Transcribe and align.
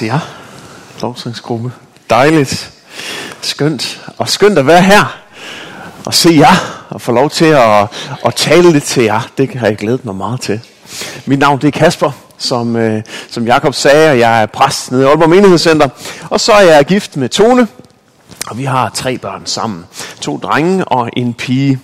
til 0.00 0.06
jer, 0.06 0.20
lovsangsgruppe. 1.02 1.72
Dejligt, 2.10 2.72
skønt, 3.40 4.10
og 4.18 4.28
skønt 4.28 4.58
at 4.58 4.66
være 4.66 4.82
her 4.82 5.16
og 6.06 6.14
se 6.14 6.30
jer 6.32 6.84
og 6.88 7.00
få 7.00 7.12
lov 7.12 7.30
til 7.30 7.44
at, 7.44 7.86
at 8.24 8.34
tale 8.34 8.72
lidt 8.72 8.84
til 8.84 9.02
jer. 9.02 9.20
Det 9.38 9.50
har 9.54 9.66
jeg 9.66 9.76
glædet 9.76 10.04
mig 10.04 10.14
meget 10.14 10.40
til. 10.40 10.60
Mit 11.26 11.38
navn 11.38 11.60
det 11.60 11.68
er 11.68 11.78
Kasper, 11.78 12.10
som, 12.38 12.76
øh, 12.76 13.02
som 13.30 13.46
Jakob 13.46 13.74
sagde, 13.74 14.10
og 14.10 14.18
jeg 14.18 14.42
er 14.42 14.46
præst 14.46 14.92
nede 14.92 15.02
i 15.02 15.06
Aalborg 15.06 15.30
Menighedscenter. 15.30 15.88
Og 16.30 16.40
så 16.40 16.52
er 16.52 16.60
jeg 16.60 16.84
gift 16.84 17.16
med 17.16 17.28
Tone, 17.28 17.68
og 18.46 18.58
vi 18.58 18.64
har 18.64 18.88
tre 18.88 19.18
børn 19.18 19.46
sammen. 19.46 19.86
To 20.20 20.36
drenge 20.36 20.84
og 20.84 21.10
en 21.16 21.34
pige. 21.34 21.80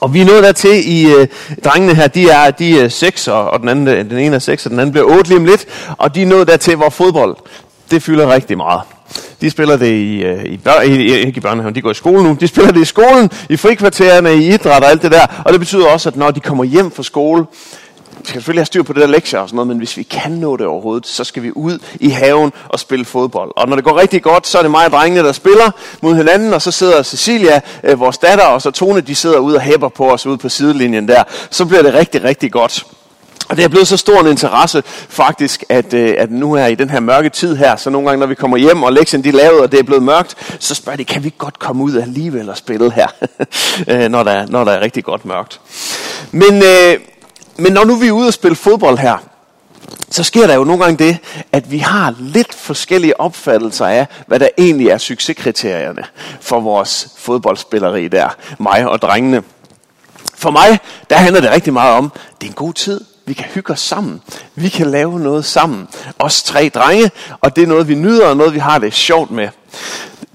Og 0.00 0.14
vi 0.14 0.20
er 0.20 0.24
nået 0.24 0.42
dertil 0.42 0.92
i 0.92 1.14
øh, 1.14 1.26
drengene 1.64 1.94
her, 1.94 2.06
de 2.06 2.30
er, 2.30 2.50
de 2.50 2.80
er 2.80 2.88
6, 2.88 3.28
og, 3.28 3.50
og 3.50 3.60
den, 3.60 3.68
anden, 3.68 3.88
øh, 3.88 4.10
den 4.10 4.18
ene 4.18 4.34
er 4.34 4.38
6, 4.38 4.66
og 4.66 4.70
den 4.70 4.78
anden 4.78 4.92
bliver 4.92 5.06
8 5.06 5.28
lige 5.28 5.38
om 5.38 5.44
lidt. 5.44 5.66
Og 5.98 6.14
de 6.14 6.22
er 6.22 6.26
nået 6.26 6.48
dertil, 6.48 6.76
hvor 6.76 6.88
fodbold, 6.88 7.36
det 7.90 8.02
fylder 8.02 8.34
rigtig 8.34 8.56
meget. 8.56 8.80
De 9.40 9.50
spiller 9.50 9.76
det 9.76 9.86
i, 9.86 10.22
øh, 10.22 10.44
i, 10.44 10.56
bør, 10.56 10.80
i, 10.80 11.12
ikke 11.26 11.36
i 11.36 11.40
børnehaven, 11.40 11.74
de 11.74 11.82
går 11.82 11.90
i 11.90 11.94
skole 11.94 12.22
nu. 12.22 12.36
De 12.40 12.48
spiller 12.48 12.72
det 12.72 12.80
i 12.80 12.84
skolen, 12.84 13.30
i 13.48 13.56
frikvartererne, 13.56 14.34
i 14.34 14.54
idræt 14.54 14.82
og 14.82 14.90
alt 14.90 15.02
det 15.02 15.12
der. 15.12 15.42
Og 15.44 15.52
det 15.52 15.60
betyder 15.60 15.86
også, 15.86 16.08
at 16.08 16.16
når 16.16 16.30
de 16.30 16.40
kommer 16.40 16.64
hjem 16.64 16.90
fra 16.90 17.02
skole, 17.02 17.44
skal 18.24 18.40
selvfølgelig 18.40 18.60
have 18.60 18.66
styr 18.66 18.82
på 18.82 18.92
det 18.92 19.00
der 19.02 19.08
lektier 19.08 19.40
og 19.40 19.48
sådan 19.48 19.56
noget, 19.56 19.68
men 19.68 19.78
hvis 19.78 19.96
vi 19.96 20.02
kan 20.02 20.32
nå 20.32 20.56
det 20.56 20.66
overhovedet, 20.66 21.06
så 21.06 21.24
skal 21.24 21.42
vi 21.42 21.52
ud 21.52 21.78
i 22.00 22.08
haven 22.08 22.52
og 22.68 22.80
spille 22.80 23.04
fodbold. 23.04 23.52
Og 23.56 23.68
når 23.68 23.76
det 23.76 23.84
går 23.84 24.00
rigtig 24.00 24.22
godt, 24.22 24.46
så 24.46 24.58
er 24.58 24.62
det 24.62 24.70
mig 24.70 24.84
og 24.84 24.92
drengene, 24.92 25.26
der 25.26 25.32
spiller 25.32 25.70
mod 26.00 26.16
hinanden, 26.16 26.54
og 26.54 26.62
så 26.62 26.70
sidder 26.70 27.02
Cecilia, 27.02 27.60
øh, 27.84 28.00
vores 28.00 28.18
datter, 28.18 28.44
og 28.44 28.62
så 28.62 28.70
Tone, 28.70 29.00
de 29.00 29.14
sidder 29.14 29.38
ude 29.38 29.56
og 29.56 29.62
hæpper 29.62 29.88
på 29.88 30.12
os 30.12 30.26
ude 30.26 30.38
på 30.38 30.48
sidelinjen 30.48 31.08
der. 31.08 31.22
Så 31.50 31.64
bliver 31.64 31.82
det 31.82 31.94
rigtig, 31.94 32.24
rigtig 32.24 32.52
godt. 32.52 32.84
Og 33.50 33.56
det 33.56 33.64
er 33.64 33.68
blevet 33.68 33.88
så 33.88 33.96
stor 33.96 34.20
en 34.20 34.26
interesse 34.26 34.82
faktisk, 35.08 35.64
at, 35.68 35.94
øh, 35.94 36.14
at 36.18 36.30
nu 36.30 36.52
er 36.52 36.66
i 36.66 36.74
den 36.74 36.90
her 36.90 37.00
mørke 37.00 37.28
tid 37.28 37.56
her, 37.56 37.76
så 37.76 37.90
nogle 37.90 38.08
gange 38.08 38.20
når 38.20 38.26
vi 38.26 38.34
kommer 38.34 38.56
hjem, 38.56 38.82
og 38.82 38.92
lektien 38.92 39.24
de 39.24 39.28
er 39.28 39.32
lavet, 39.32 39.60
og 39.60 39.72
det 39.72 39.78
er 39.78 39.84
blevet 39.84 40.02
mørkt, 40.02 40.56
så 40.58 40.74
spørger 40.74 40.96
de, 40.96 41.04
kan 41.04 41.24
vi 41.24 41.34
godt 41.38 41.58
komme 41.58 41.84
ud 41.84 41.96
alligevel 41.96 42.50
og 42.50 42.56
spille 42.56 42.92
her, 42.92 43.06
øh, 43.90 44.08
når, 44.08 44.22
der, 44.22 44.46
når 44.46 44.64
der 44.64 44.72
er 44.72 44.80
rigtig 44.80 45.04
godt 45.04 45.24
mørkt. 45.24 45.60
Men, 46.32 46.62
øh, 46.62 46.98
men 47.60 47.72
når 47.72 47.84
nu 47.84 47.96
vi 47.96 48.06
er 48.06 48.12
ude 48.12 48.26
og 48.26 48.34
spille 48.34 48.56
fodbold 48.56 48.98
her, 48.98 49.16
så 50.10 50.22
sker 50.22 50.46
der 50.46 50.54
jo 50.54 50.64
nogle 50.64 50.84
gange 50.84 51.04
det, 51.04 51.18
at 51.52 51.70
vi 51.70 51.78
har 51.78 52.14
lidt 52.18 52.54
forskellige 52.54 53.20
opfattelser 53.20 53.86
af, 53.86 54.06
hvad 54.26 54.40
der 54.40 54.48
egentlig 54.58 54.88
er 54.88 54.98
succeskriterierne 54.98 56.04
for 56.40 56.60
vores 56.60 57.08
fodboldspilleri 57.18 58.08
der, 58.08 58.28
mig 58.58 58.88
og 58.88 59.02
drengene. 59.02 59.42
For 60.34 60.50
mig, 60.50 60.78
der 61.10 61.16
handler 61.16 61.40
det 61.40 61.50
rigtig 61.50 61.72
meget 61.72 61.94
om, 61.94 62.12
det 62.40 62.46
er 62.46 62.50
en 62.50 62.54
god 62.54 62.72
tid, 62.72 63.00
vi 63.26 63.34
kan 63.34 63.44
hygge 63.44 63.72
os 63.72 63.80
sammen. 63.80 64.22
Vi 64.54 64.68
kan 64.68 64.90
lave 64.90 65.20
noget 65.20 65.44
sammen. 65.44 65.88
Os 66.18 66.42
tre 66.42 66.70
drenge, 66.74 67.10
og 67.40 67.56
det 67.56 67.62
er 67.62 67.66
noget, 67.66 67.88
vi 67.88 67.94
nyder, 67.94 68.26
og 68.26 68.36
noget, 68.36 68.54
vi 68.54 68.58
har 68.58 68.78
det 68.78 68.94
sjovt 68.94 69.30
med. 69.30 69.48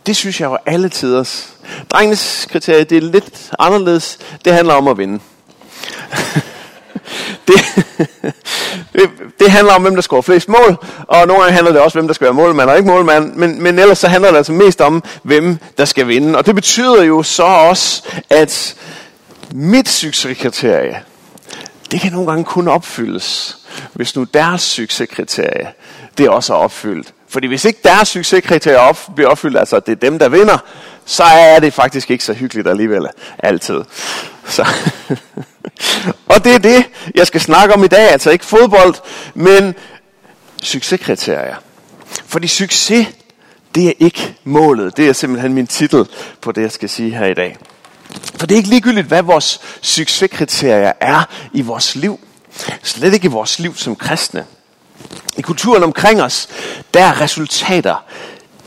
Det 0.06 0.16
synes 0.16 0.42
jeg 0.42 0.52
var 0.52 0.62
alle 0.66 0.90
tiders. 0.90 1.54
Drengenes 1.90 2.48
kriterie, 2.50 2.84
det 2.84 2.98
er 2.98 3.02
lidt 3.02 3.52
anderledes. 3.60 4.20
Det 4.46 4.54
handler 4.54 4.74
om 4.74 4.88
at 4.88 4.98
vinde. 4.98 5.20
det, 7.48 7.56
det, 8.94 9.10
det 9.40 9.52
handler 9.52 9.74
om, 9.74 9.82
hvem 9.82 9.96
der 9.96 10.02
scorer 10.02 10.22
flest 10.22 10.50
mål, 10.50 10.78
og 11.08 11.28
nogle 11.28 11.42
gange 11.42 11.54
handler 11.56 11.72
det 11.72 11.82
også, 11.82 11.98
hvem 11.98 12.08
der 12.08 12.14
skal 12.14 12.26
være 12.26 12.34
målmand 12.34 12.70
og 12.70 12.78
ikke 12.78 12.90
målmand, 12.90 13.34
men, 13.34 13.64
men 13.64 13.80
ellers 13.80 13.98
så 13.98 14.08
handler 14.08 14.30
det 14.30 14.38
altså 14.38 14.52
mest 14.52 14.82
om, 14.82 15.04
hvem 15.24 15.58
der 15.78 15.86
skal 15.86 16.08
vinde. 16.08 16.38
Og 16.38 16.46
det 16.46 16.56
betyder 16.56 17.04
jo 17.04 17.24
så 17.24 17.44
også, 17.44 18.04
at 18.30 18.76
mit 19.52 19.90
succeskriterie, 19.90 21.02
det 21.92 22.02
kan 22.02 22.12
nogle 22.12 22.28
gange 22.28 22.44
kun 22.44 22.68
opfyldes, 22.68 23.58
hvis 23.94 24.16
nu 24.16 24.24
deres 24.24 24.62
succeskriterie, 24.62 25.68
det 26.18 26.30
også 26.30 26.54
er 26.54 26.58
opfyldt. 26.58 27.14
Fordi 27.30 27.48
hvis 27.48 27.66
ikke 27.66 27.80
deres 27.84 28.08
succeskriterie 28.08 28.80
op, 28.80 29.00
bliver 29.16 29.30
opfyldt, 29.30 29.58
altså 29.58 29.80
det 29.80 29.92
er 29.92 29.96
dem, 29.96 30.20
der 30.20 30.30
vinder, 30.30 30.58
så 31.06 31.24
er 31.24 31.60
det 31.60 31.74
faktisk 31.74 32.12
ikke 32.12 32.24
så 32.24 32.34
hyggeligt 32.34 32.68
alligevel. 32.68 33.08
Altid. 33.40 33.82
Så. 34.48 34.66
og 36.26 36.44
det 36.44 36.56
er 36.56 36.60
det, 36.60 36.86
jeg 37.16 37.28
skal 37.28 37.42
snakke 37.42 37.74
om 37.74 37.84
i 37.84 37.88
dag. 37.88 38.12
Altså 38.12 38.30
ikke 38.30 38.46
fodbold, 38.46 38.96
men 39.34 39.76
succeskriterier. 40.64 41.56
Fordi 42.26 42.48
succes, 42.48 43.08
det 43.76 43.88
er 43.88 43.94
ikke 44.00 44.36
målet. 44.44 44.98
Det 44.98 45.10
er 45.10 45.14
simpelthen 45.14 45.54
min 45.54 45.68
titel 45.68 46.08
på 46.42 46.52
det, 46.52 46.62
jeg 46.62 46.72
skal 46.72 46.90
sige 46.90 47.18
her 47.18 47.26
i 47.26 47.34
dag. 47.34 47.58
For 48.36 48.48
det 48.48 48.56
er 48.56 48.58
ikke 48.58 48.70
ligegyldigt, 48.70 49.08
hvad 49.08 49.22
vores 49.22 49.62
succeskriterier 49.82 50.94
er 51.02 51.30
i 51.54 51.62
vores 51.62 51.96
liv. 51.96 52.20
Slet 52.84 53.14
ikke 53.14 53.26
i 53.26 53.32
vores 53.32 53.60
liv 53.60 53.76
som 53.76 53.96
kristne. 53.96 54.46
I 55.38 55.42
kulturen 55.42 55.84
omkring 55.84 56.22
os, 56.22 56.50
der 56.94 57.04
er 57.04 57.22
resultater, 57.22 58.06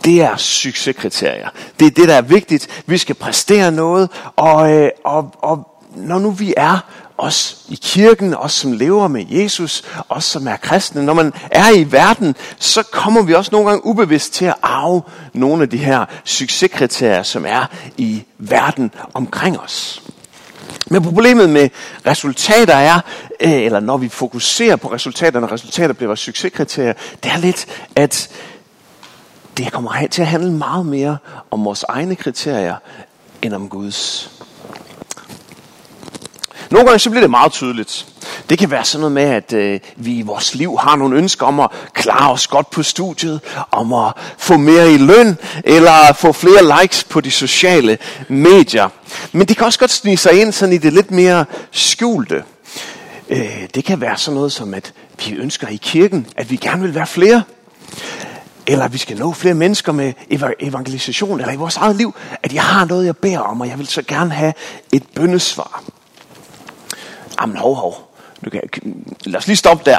det 0.04 0.22
er 0.22 0.36
succeskriterier. 0.36 1.48
Det 1.80 1.86
er 1.86 1.90
det, 1.90 2.08
der 2.08 2.14
er 2.14 2.22
vigtigt. 2.22 2.82
Vi 2.86 2.98
skal 2.98 3.14
præstere 3.14 3.72
noget, 3.72 4.10
og, 4.36 4.72
øh, 4.72 4.90
og, 5.04 5.34
og 5.38 5.77
når 5.98 6.18
nu 6.18 6.30
vi 6.30 6.54
er 6.56 6.78
os 7.18 7.56
i 7.68 7.78
kirken, 7.82 8.34
os 8.34 8.52
som 8.52 8.72
lever 8.72 9.08
med 9.08 9.24
Jesus, 9.28 9.84
os 10.08 10.24
som 10.24 10.48
er 10.48 10.56
kristne, 10.56 11.02
når 11.02 11.14
man 11.14 11.32
er 11.50 11.70
i 11.70 11.92
verden, 11.92 12.36
så 12.58 12.82
kommer 12.82 13.22
vi 13.22 13.34
også 13.34 13.48
nogle 13.52 13.68
gange 13.68 13.86
ubevidst 13.86 14.32
til 14.32 14.44
at 14.44 14.54
arve 14.62 15.02
nogle 15.32 15.62
af 15.62 15.70
de 15.70 15.78
her 15.78 16.04
succeskriterier, 16.24 17.22
som 17.22 17.44
er 17.46 17.66
i 17.96 18.24
verden 18.38 18.90
omkring 19.14 19.60
os. 19.60 20.02
Men 20.90 21.02
problemet 21.02 21.50
med 21.50 21.68
resultater 22.06 22.74
er, 22.74 23.00
eh, 23.40 23.52
eller 23.52 23.80
når 23.80 23.96
vi 23.96 24.08
fokuserer 24.08 24.76
på 24.76 24.92
resultaterne, 24.92 25.46
og 25.46 25.52
resultater 25.52 25.94
bliver 25.94 26.06
vores 26.06 26.20
succeskriterier, 26.20 26.92
det 27.22 27.32
er 27.32 27.38
lidt, 27.38 27.66
at 27.96 28.28
det 29.56 29.72
kommer 29.72 30.06
til 30.10 30.22
at 30.22 30.28
handle 30.28 30.52
meget 30.52 30.86
mere 30.86 31.16
om 31.50 31.64
vores 31.64 31.82
egne 31.82 32.16
kriterier, 32.16 32.76
end 33.42 33.54
om 33.54 33.68
Guds. 33.68 34.30
Nogle 36.70 36.86
gange 36.86 36.98
så 36.98 37.10
bliver 37.10 37.20
det 37.20 37.30
meget 37.30 37.52
tydeligt. 37.52 38.06
Det 38.50 38.58
kan 38.58 38.70
være 38.70 38.84
sådan 38.84 39.00
noget 39.00 39.12
med, 39.12 39.22
at 39.22 39.52
øh, 39.52 39.80
vi 39.96 40.18
i 40.18 40.22
vores 40.22 40.54
liv 40.54 40.78
har 40.80 40.96
nogle 40.96 41.16
ønsker 41.16 41.46
om 41.46 41.60
at 41.60 41.70
klare 41.92 42.32
os 42.32 42.46
godt 42.46 42.70
på 42.70 42.82
studiet, 42.82 43.40
om 43.70 43.92
at 43.92 44.12
få 44.38 44.56
mere 44.56 44.92
i 44.92 44.98
løn, 44.98 45.36
eller 45.64 46.12
få 46.12 46.32
flere 46.32 46.80
likes 46.82 47.04
på 47.04 47.20
de 47.20 47.30
sociale 47.30 47.98
medier. 48.28 48.88
Men 49.32 49.48
det 49.48 49.56
kan 49.56 49.66
også 49.66 49.78
godt 49.78 49.90
snige 49.90 50.16
sig 50.16 50.40
ind 50.40 50.52
sådan 50.52 50.74
i 50.74 50.78
det 50.78 50.92
lidt 50.92 51.10
mere 51.10 51.44
skjulte. 51.70 52.42
Øh, 53.28 53.68
det 53.74 53.84
kan 53.84 54.00
være 54.00 54.16
sådan 54.16 54.34
noget 54.34 54.52
som, 54.52 54.74
at 54.74 54.92
vi 55.26 55.32
ønsker 55.32 55.68
i 55.68 55.76
kirken, 55.76 56.26
at 56.36 56.50
vi 56.50 56.56
gerne 56.56 56.82
vil 56.82 56.94
være 56.94 57.06
flere. 57.06 57.42
Eller 58.66 58.84
at 58.84 58.92
vi 58.92 58.98
skal 58.98 59.16
nå 59.18 59.32
flere 59.32 59.54
mennesker 59.54 59.92
med 59.92 60.12
evangelisation, 60.60 61.40
eller 61.40 61.52
i 61.52 61.56
vores 61.56 61.76
eget 61.76 61.96
liv, 61.96 62.14
at 62.42 62.54
jeg 62.54 62.62
har 62.62 62.84
noget, 62.84 63.06
jeg 63.06 63.16
beder 63.16 63.38
om, 63.38 63.60
og 63.60 63.68
jeg 63.68 63.78
vil 63.78 63.86
så 63.86 64.02
gerne 64.02 64.30
have 64.30 64.52
et 64.92 65.02
bøndesvar. 65.14 65.82
Jamen 67.40 67.56
hov, 67.56 67.74
hov. 67.74 68.14
nu 68.40 68.50
kan, 68.50 68.62
lad 69.24 69.38
os 69.38 69.46
lige 69.46 69.56
stoppe 69.56 69.90
der. 69.90 69.98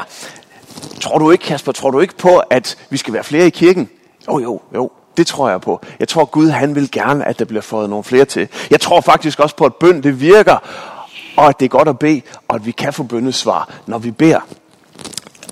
Tror 1.02 1.18
du 1.18 1.32
ikke, 1.32 1.44
Kasper, 1.44 1.72
tror 1.72 1.92
du 1.92 2.00
ikke 2.00 2.18
på, 2.18 2.38
at 2.38 2.78
vi 2.90 2.98
skal 2.98 3.14
være 3.14 3.24
flere 3.24 3.48
i 3.48 3.50
kirken? 3.50 3.90
Jo, 4.28 4.40
jo, 4.40 4.62
jo. 4.76 4.92
Det 5.18 5.28
tror 5.28 5.50
jeg 5.50 5.62
på. 5.62 5.82
Jeg 6.00 6.08
tror, 6.08 6.26
Gud 6.26 6.50
han 6.50 6.76
vil 6.76 6.92
gerne, 6.92 7.26
at 7.28 7.40
der 7.40 7.46
bliver 7.46 7.62
fået 7.62 7.90
nogle 7.90 8.04
flere 8.04 8.26
til. 8.26 8.48
Jeg 8.70 8.82
tror 8.82 9.02
faktisk 9.02 9.40
også 9.40 9.56
på, 9.56 9.66
at 9.66 9.76
bøn 9.76 10.04
det 10.04 10.22
virker, 10.22 10.58
og 11.38 11.48
at 11.50 11.60
det 11.60 11.66
er 11.66 11.70
godt 11.70 11.88
at 11.88 12.00
bede, 12.00 12.22
og 12.48 12.56
at 12.56 12.66
vi 12.66 12.72
kan 12.72 12.94
få 12.94 13.04
bøndesvar, 13.04 13.74
når 13.88 13.98
vi 13.98 14.12
beder. 14.12 14.40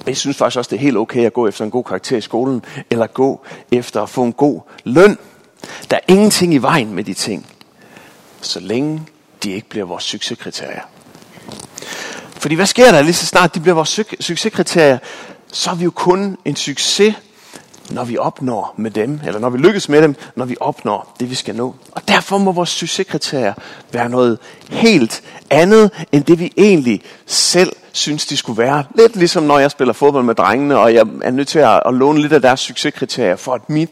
Jeg 0.08 0.18
synes 0.18 0.38
faktisk 0.38 0.58
også, 0.58 0.69
det 0.69 0.75
er 0.75 0.81
helt 0.81 0.98
okay 0.98 1.25
at 1.25 1.34
gå 1.34 1.48
efter 1.48 1.66
en 1.66 1.72
god 1.72 1.84
karakter 1.84 2.18
i 2.18 2.22
skolen, 2.22 2.66
eller 2.90 3.08
gå 3.08 3.42
efter 3.72 4.02
at 4.02 4.09
få 4.09 4.24
en 4.24 4.34
god 4.34 4.62
løn. 4.84 5.18
Der 5.90 5.96
er 5.96 6.14
ingenting 6.14 6.54
i 6.54 6.58
vejen 6.58 6.94
med 6.94 7.04
de 7.04 7.14
ting, 7.14 7.46
så 8.42 8.59
længe 8.59 9.02
de 9.44 9.52
ikke 9.52 9.69
bliver 9.69 9.86
vores 9.86 10.04
succeskriterier. 10.04 10.81
Fordi 12.47 12.56
hvad 12.56 12.66
sker 12.66 12.91
der 12.91 13.02
lige 13.02 13.13
så 13.13 13.25
snart 13.25 13.56
de 13.56 13.59
bliver 13.59 13.75
vores 13.75 14.00
succeskriterier? 14.19 14.97
Så 15.52 15.69
er 15.72 15.75
vi 15.75 15.84
jo 15.84 15.91
kun 15.91 16.38
en 16.46 16.56
succes, 16.56 17.16
når 17.90 18.03
vi 18.03 18.18
opnår 18.18 18.75
med 18.77 18.92
dem, 18.92 19.19
eller 19.25 19.39
når 19.39 19.50
vi 19.50 19.57
lykkes 19.57 19.89
med 19.89 20.01
dem, 20.01 20.16
når 20.36 20.45
vi 20.45 20.56
opnår 20.60 21.16
det, 21.19 21.30
vi 21.30 21.36
skal 21.36 21.56
nå. 21.56 21.75
Og 21.92 22.07
derfor 22.07 22.38
må 22.38 22.51
vores 22.51 22.69
succeskriterier 22.69 23.54
være 23.92 24.10
noget 24.10 24.39
helt 24.69 25.24
andet, 25.50 25.92
end 26.12 26.24
det 26.24 26.39
vi 26.39 26.54
egentlig 26.57 27.01
selv 27.25 27.74
synes, 27.92 28.25
de 28.25 28.38
skulle 28.38 28.63
være. 28.63 28.83
Lidt 28.95 29.16
ligesom 29.16 29.44
når 29.44 29.60
jeg 29.60 29.71
spiller 29.71 29.94
fodbold 29.94 30.25
med 30.25 30.36
drengene, 30.36 30.77
og 30.77 30.94
jeg 30.94 31.06
er 31.24 31.31
nødt 31.31 31.48
til 31.48 31.60
at, 31.60 31.81
låne 31.94 32.21
lidt 32.21 32.33
af 32.33 32.42
deres 32.42 32.60
succeskriterier, 32.60 33.36
for 33.36 33.54
at 33.54 33.69
mit 33.69 33.89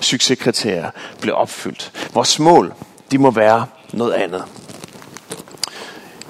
succeskriterier 0.00 0.90
bliver 1.20 1.36
opfyldt. 1.36 1.92
Vores 2.14 2.38
mål, 2.38 2.74
de 3.10 3.18
må 3.18 3.30
være 3.30 3.66
noget 3.92 4.12
andet. 4.12 4.44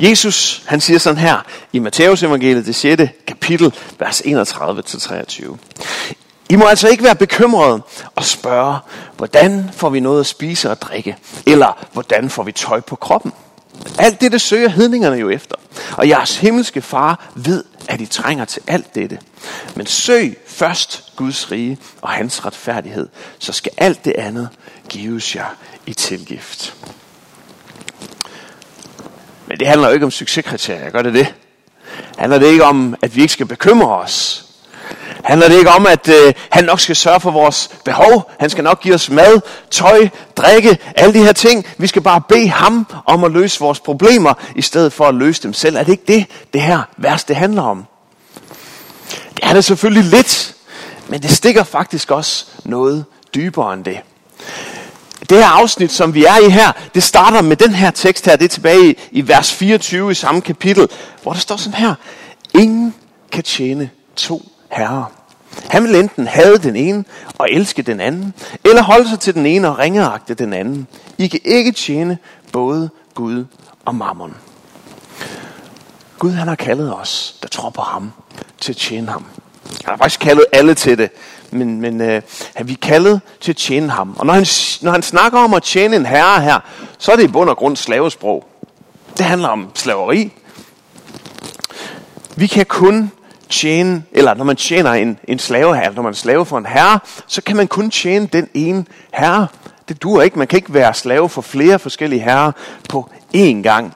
Jesus, 0.01 0.63
han 0.67 0.81
siger 0.81 0.99
sådan 0.99 1.19
her 1.19 1.45
i 1.73 1.79
Matteus 1.79 2.23
evangeliet, 2.23 2.67
det 2.67 2.75
6. 2.75 3.03
kapitel, 3.27 3.75
vers 3.99 4.21
31-23. 4.21 5.57
I 6.51 6.57
må 6.57 6.65
altså 6.65 6.89
ikke 6.89 7.05
være 7.05 7.17
bekymrede 7.17 7.83
og 8.15 8.25
spørge, 8.25 8.79
hvordan 9.17 9.71
får 9.73 9.91
vi 9.91 10.01
noget 10.01 10.21
at 10.21 10.27
spise 10.27 10.71
og 10.71 10.83
drikke? 10.83 11.17
Eller 11.47 11.87
hvordan 11.93 12.31
får 12.31 12.43
vi 12.43 12.53
tøj 12.53 12.81
på 12.81 12.97
kroppen? 12.97 13.33
Alt 13.99 14.21
det, 14.21 14.33
det 14.33 14.41
søger 14.41 14.69
hedningerne 14.69 15.17
jo 15.17 15.31
efter. 15.31 15.57
Og 15.97 16.09
jeres 16.09 16.37
himmelske 16.37 16.83
far 16.83 17.31
ved, 17.35 17.65
at 17.89 18.01
I 18.01 18.07
trænger 18.07 18.45
til 18.45 18.63
alt 18.67 18.95
dette. 18.95 19.19
Men 19.77 19.87
søg 19.87 20.37
først 20.47 21.13
Guds 21.17 21.51
rige 21.51 21.79
og 22.03 22.09
hans 22.09 22.45
retfærdighed, 22.45 23.09
så 23.39 23.53
skal 23.53 23.73
alt 23.77 24.05
det 24.05 24.13
andet 24.19 24.49
gives 24.89 25.37
jer 25.37 25.57
i 25.87 25.95
tilgift. 25.95 26.75
Men 29.55 29.59
det 29.59 29.69
handler 29.69 29.89
jo 29.89 29.95
ikke 29.95 30.07
om 30.07 30.11
succeskriterier, 30.11 30.91
gør 30.91 31.03
det 31.03 31.15
det? 31.15 31.35
Handler 32.19 32.39
det 32.39 32.47
ikke 32.47 32.65
om, 32.65 32.95
at 33.03 33.17
vi 33.17 33.21
ikke 33.23 33.33
skal 33.33 33.47
bekymre 33.47 33.97
os? 33.97 34.45
Handler 35.25 35.49
det 35.49 35.59
ikke 35.59 35.71
om, 35.71 35.87
at 35.87 36.09
øh, 36.09 36.33
han 36.51 36.65
nok 36.65 36.81
skal 36.81 36.97
sørge 36.97 37.21
for 37.21 37.31
vores 37.31 37.71
behov? 37.85 38.31
Han 38.39 38.51
skal 38.51 38.65
nok 38.65 38.81
give 38.81 38.95
os 38.95 39.11
mad, 39.11 39.41
tøj, 39.71 40.09
drikke, 40.37 40.79
alle 40.97 41.15
de 41.15 41.25
her 41.25 41.33
ting. 41.33 41.67
Vi 41.79 41.87
skal 41.87 42.03
bare 42.03 42.21
bede 42.29 42.49
ham 42.49 42.87
om 43.07 43.25
at 43.25 43.33
løse 43.33 43.61
vores 43.61 43.81
problemer, 43.81 44.35
i 44.57 44.63
stedet 44.63 44.93
for 44.93 45.05
at 45.05 45.15
løse 45.15 45.43
dem 45.43 45.53
selv. 45.53 45.77
Er 45.77 45.83
det 45.83 45.93
ikke 45.93 46.05
det, 46.09 46.27
det 46.53 46.63
her 46.63 46.83
vers 46.97 47.25
det 47.25 47.37
handler 47.37 47.63
om? 47.63 47.87
Det 49.37 49.41
er 49.43 49.53
det 49.53 49.65
selvfølgelig 49.65 50.05
lidt, 50.05 50.55
men 51.09 51.23
det 51.23 51.31
stikker 51.31 51.65
faktisk 51.65 52.11
også 52.11 52.47
noget 52.65 53.05
dybere 53.35 53.75
end 53.75 53.85
det. 53.85 53.99
Det 55.31 55.39
her 55.39 55.47
afsnit, 55.47 55.93
som 55.93 56.15
vi 56.15 56.25
er 56.25 56.47
i 56.47 56.51
her, 56.51 56.73
det 56.95 57.03
starter 57.03 57.43
med 57.43 57.57
den 57.57 57.75
her 57.75 57.91
tekst 57.91 58.27
her. 58.27 58.37
Det 58.37 58.45
er 58.45 58.49
tilbage 58.49 58.91
i, 58.91 58.99
i 59.13 59.29
vers 59.29 59.53
24 59.53 60.11
i 60.11 60.15
samme 60.15 60.41
kapitel, 60.41 60.89
hvor 61.23 61.33
der 61.33 61.41
står 61.41 61.57
sådan 61.57 61.75
her. 61.75 61.95
Ingen 62.55 62.95
kan 63.33 63.43
tjene 63.43 63.91
to 64.17 64.43
herrer. 64.73 65.13
Han 65.71 65.85
vil 65.85 65.95
enten 65.95 66.27
have 66.27 66.59
den 66.59 66.77
ene 66.77 67.05
og 67.39 67.51
elske 67.51 67.83
den 67.83 68.01
anden, 68.01 68.35
eller 68.65 68.83
holde 68.83 69.09
sig 69.09 69.21
til 69.21 69.35
den 69.35 69.47
ene 69.47 69.69
og 69.69 69.79
ringeagte 69.79 70.35
den 70.35 70.53
anden. 70.53 70.87
I 71.19 71.27
kan 71.27 71.41
ikke 71.45 71.73
tjene 71.73 72.19
både 72.53 72.91
Gud 73.15 73.45
og 73.85 73.95
mammon. 73.95 74.35
Gud 76.19 76.31
han 76.31 76.49
har 76.49 76.55
kaldet 76.55 76.95
os, 76.95 77.37
der 77.43 77.49
tror 77.49 77.71
på 77.71 77.83
ham, 77.83 78.13
til 78.61 78.73
at 78.73 78.77
tjene 78.77 79.11
ham. 79.11 79.25
Han 79.85 79.93
har 79.93 79.97
faktisk 79.97 80.21
kaldet 80.21 80.45
alle 80.53 80.75
til 80.75 80.99
det, 80.99 81.11
men, 81.51 81.81
men 81.81 82.01
øh, 82.01 82.23
vi 82.65 82.73
er 82.73 82.77
kaldet 82.83 83.21
til 83.41 83.53
at 83.53 83.57
tjene 83.57 83.91
ham. 83.91 84.17
Og 84.19 84.27
når 84.27 84.35
han, 84.35 84.47
når 84.83 84.93
han 84.93 85.03
snakker 85.03 85.39
om 85.39 85.55
at 85.55 85.63
tjene 85.63 85.97
en 85.97 86.07
herre 86.07 86.41
her, 86.41 86.61
så 86.99 87.13
er 87.13 87.17
det 87.17 87.23
i 87.23 87.29
bund 87.29 87.51
og 87.51 87.57
grund 87.57 87.77
slavesprog. 87.77 88.45
Det 89.19 89.27
handler 89.27 89.49
om 89.49 89.71
slaveri. 89.75 90.33
Vi 92.37 92.47
kan 92.47 92.67
kun 92.67 93.11
tjene, 93.49 94.03
eller 94.13 94.35
når 94.35 94.45
man 94.45 94.57
tjener 94.57 94.93
en, 94.93 95.19
en 95.29 95.39
slave 95.39 95.77
her, 95.77 95.93
når 95.93 96.03
man 96.03 96.13
er 96.13 96.17
slave 96.17 96.47
for 96.47 96.59
en 96.59 96.67
herre, 96.67 96.99
så 97.27 97.43
kan 97.43 97.57
man 97.57 97.69
kun 97.69 97.91
tjene 97.91 98.27
den 98.27 98.49
ene 98.55 98.85
herre. 99.13 99.47
Det 99.89 100.03
duer 100.03 100.23
ikke. 100.23 100.39
Man 100.39 100.47
kan 100.47 100.57
ikke 100.57 100.75
være 100.75 100.95
slave 100.95 101.29
for 101.29 101.43
flere 101.43 101.79
forskellige 101.79 102.23
herrer 102.23 102.53
på 102.89 103.11
én 103.37 103.63
gang. 103.63 103.95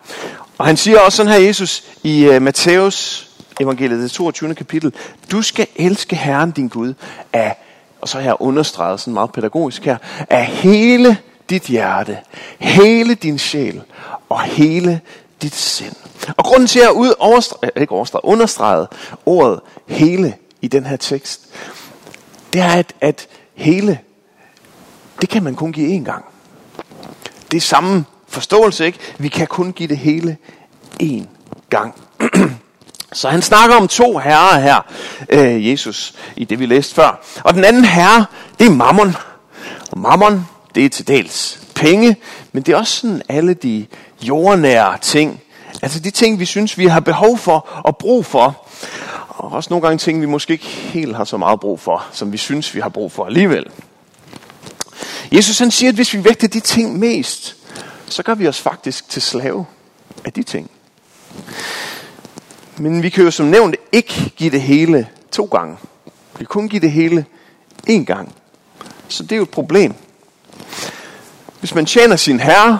Og 0.58 0.66
han 0.66 0.76
siger 0.76 1.00
også 1.00 1.16
sådan 1.16 1.32
her, 1.32 1.38
Jesus, 1.38 1.84
i 2.02 2.24
øh, 2.24 2.36
uh, 2.36 2.42
Matthæus 2.42 3.27
evangeliet, 3.60 4.02
det 4.02 4.10
22. 4.10 4.54
kapitel, 4.54 4.94
du 5.32 5.42
skal 5.42 5.66
elske 5.76 6.16
Herren 6.16 6.50
din 6.50 6.68
Gud 6.68 6.94
af, 7.32 7.56
og 8.00 8.08
så 8.08 8.20
her 8.20 8.42
understreget 8.42 9.00
sådan 9.00 9.14
meget 9.14 9.32
pædagogisk 9.32 9.84
her, 9.84 9.96
af 10.30 10.46
hele 10.46 11.18
dit 11.50 11.62
hjerte, 11.62 12.18
hele 12.58 13.14
din 13.14 13.38
sjæl 13.38 13.82
og 14.28 14.40
hele 14.40 15.00
dit 15.42 15.54
sind. 15.54 15.96
Og 16.36 16.44
grunden 16.44 16.66
til 16.66 16.80
at 16.80 16.90
ud 16.90 17.14
overstrege, 17.18 17.70
øh, 17.76 17.82
ikke 17.82 17.92
overstrege, 17.92 18.24
understrege 18.24 18.86
ordet 19.26 19.60
hele 19.86 20.34
i 20.62 20.68
den 20.68 20.86
her 20.86 20.96
tekst, 20.96 21.40
det 22.52 22.60
er, 22.60 22.72
at, 22.72 22.92
at 23.00 23.28
hele, 23.54 24.00
det 25.20 25.28
kan 25.28 25.42
man 25.42 25.54
kun 25.54 25.72
give 25.72 26.00
én 26.00 26.04
gang. 26.04 26.24
Det 27.50 27.56
er 27.56 27.60
samme 27.60 28.04
forståelse, 28.28 28.86
ikke? 28.86 28.98
Vi 29.18 29.28
kan 29.28 29.46
kun 29.46 29.72
give 29.72 29.88
det 29.88 29.98
hele 29.98 30.36
én 31.02 31.24
gang. 31.70 31.94
Så 33.12 33.28
han 33.28 33.42
snakker 33.42 33.76
om 33.76 33.88
to 33.88 34.18
herrer 34.18 34.60
her, 34.60 34.80
øh, 35.28 35.70
Jesus, 35.70 36.14
i 36.36 36.44
det 36.44 36.58
vi 36.58 36.66
læste 36.66 36.94
før. 36.94 37.24
Og 37.44 37.54
den 37.54 37.64
anden 37.64 37.84
herre, 37.84 38.26
det 38.58 38.66
er 38.66 38.70
mammon. 38.70 39.16
Og 39.90 39.98
mammon, 39.98 40.46
det 40.74 40.84
er 40.84 40.88
til 40.88 41.08
dels 41.08 41.60
penge, 41.74 42.16
men 42.52 42.62
det 42.62 42.72
er 42.72 42.76
også 42.76 43.00
sådan 43.00 43.22
alle 43.28 43.54
de 43.54 43.86
jordnære 44.22 44.98
ting. 44.98 45.40
Altså 45.82 46.00
de 46.00 46.10
ting, 46.10 46.38
vi 46.38 46.44
synes, 46.44 46.78
vi 46.78 46.86
har 46.86 47.00
behov 47.00 47.38
for 47.38 47.68
og 47.84 47.96
brug 47.96 48.26
for. 48.26 48.66
Og 49.28 49.52
også 49.52 49.70
nogle 49.70 49.86
gange 49.86 49.98
ting, 49.98 50.20
vi 50.20 50.26
måske 50.26 50.52
ikke 50.52 50.66
helt 50.66 51.16
har 51.16 51.24
så 51.24 51.36
meget 51.36 51.60
brug 51.60 51.80
for, 51.80 52.06
som 52.12 52.32
vi 52.32 52.36
synes, 52.36 52.74
vi 52.74 52.80
har 52.80 52.88
brug 52.88 53.12
for 53.12 53.24
alligevel. 53.24 53.66
Jesus 55.32 55.58
han 55.58 55.70
siger, 55.70 55.90
at 55.90 55.94
hvis 55.94 56.14
vi 56.14 56.24
vægter 56.24 56.48
de 56.48 56.60
ting 56.60 56.98
mest, 56.98 57.56
så 58.06 58.22
gør 58.22 58.34
vi 58.34 58.48
os 58.48 58.60
faktisk 58.60 59.08
til 59.08 59.22
slave 59.22 59.66
af 60.24 60.32
de 60.32 60.42
ting. 60.42 60.70
Men 62.78 63.02
vi 63.02 63.08
kan 63.08 63.24
jo 63.24 63.30
som 63.30 63.46
nævnt 63.46 63.76
ikke 63.92 64.32
give 64.36 64.50
det 64.50 64.62
hele 64.62 65.08
to 65.32 65.44
gange. 65.44 65.76
Vi 66.32 66.38
kan 66.38 66.46
kun 66.46 66.68
give 66.68 66.80
det 66.80 66.92
hele 66.92 67.26
én 67.90 68.04
gang. 68.04 68.34
Så 69.08 69.22
det 69.22 69.32
er 69.32 69.36
jo 69.36 69.42
et 69.42 69.50
problem. 69.50 69.94
Hvis 71.60 71.74
man 71.74 71.86
tjener 71.86 72.16
sin 72.16 72.40
herre, 72.40 72.78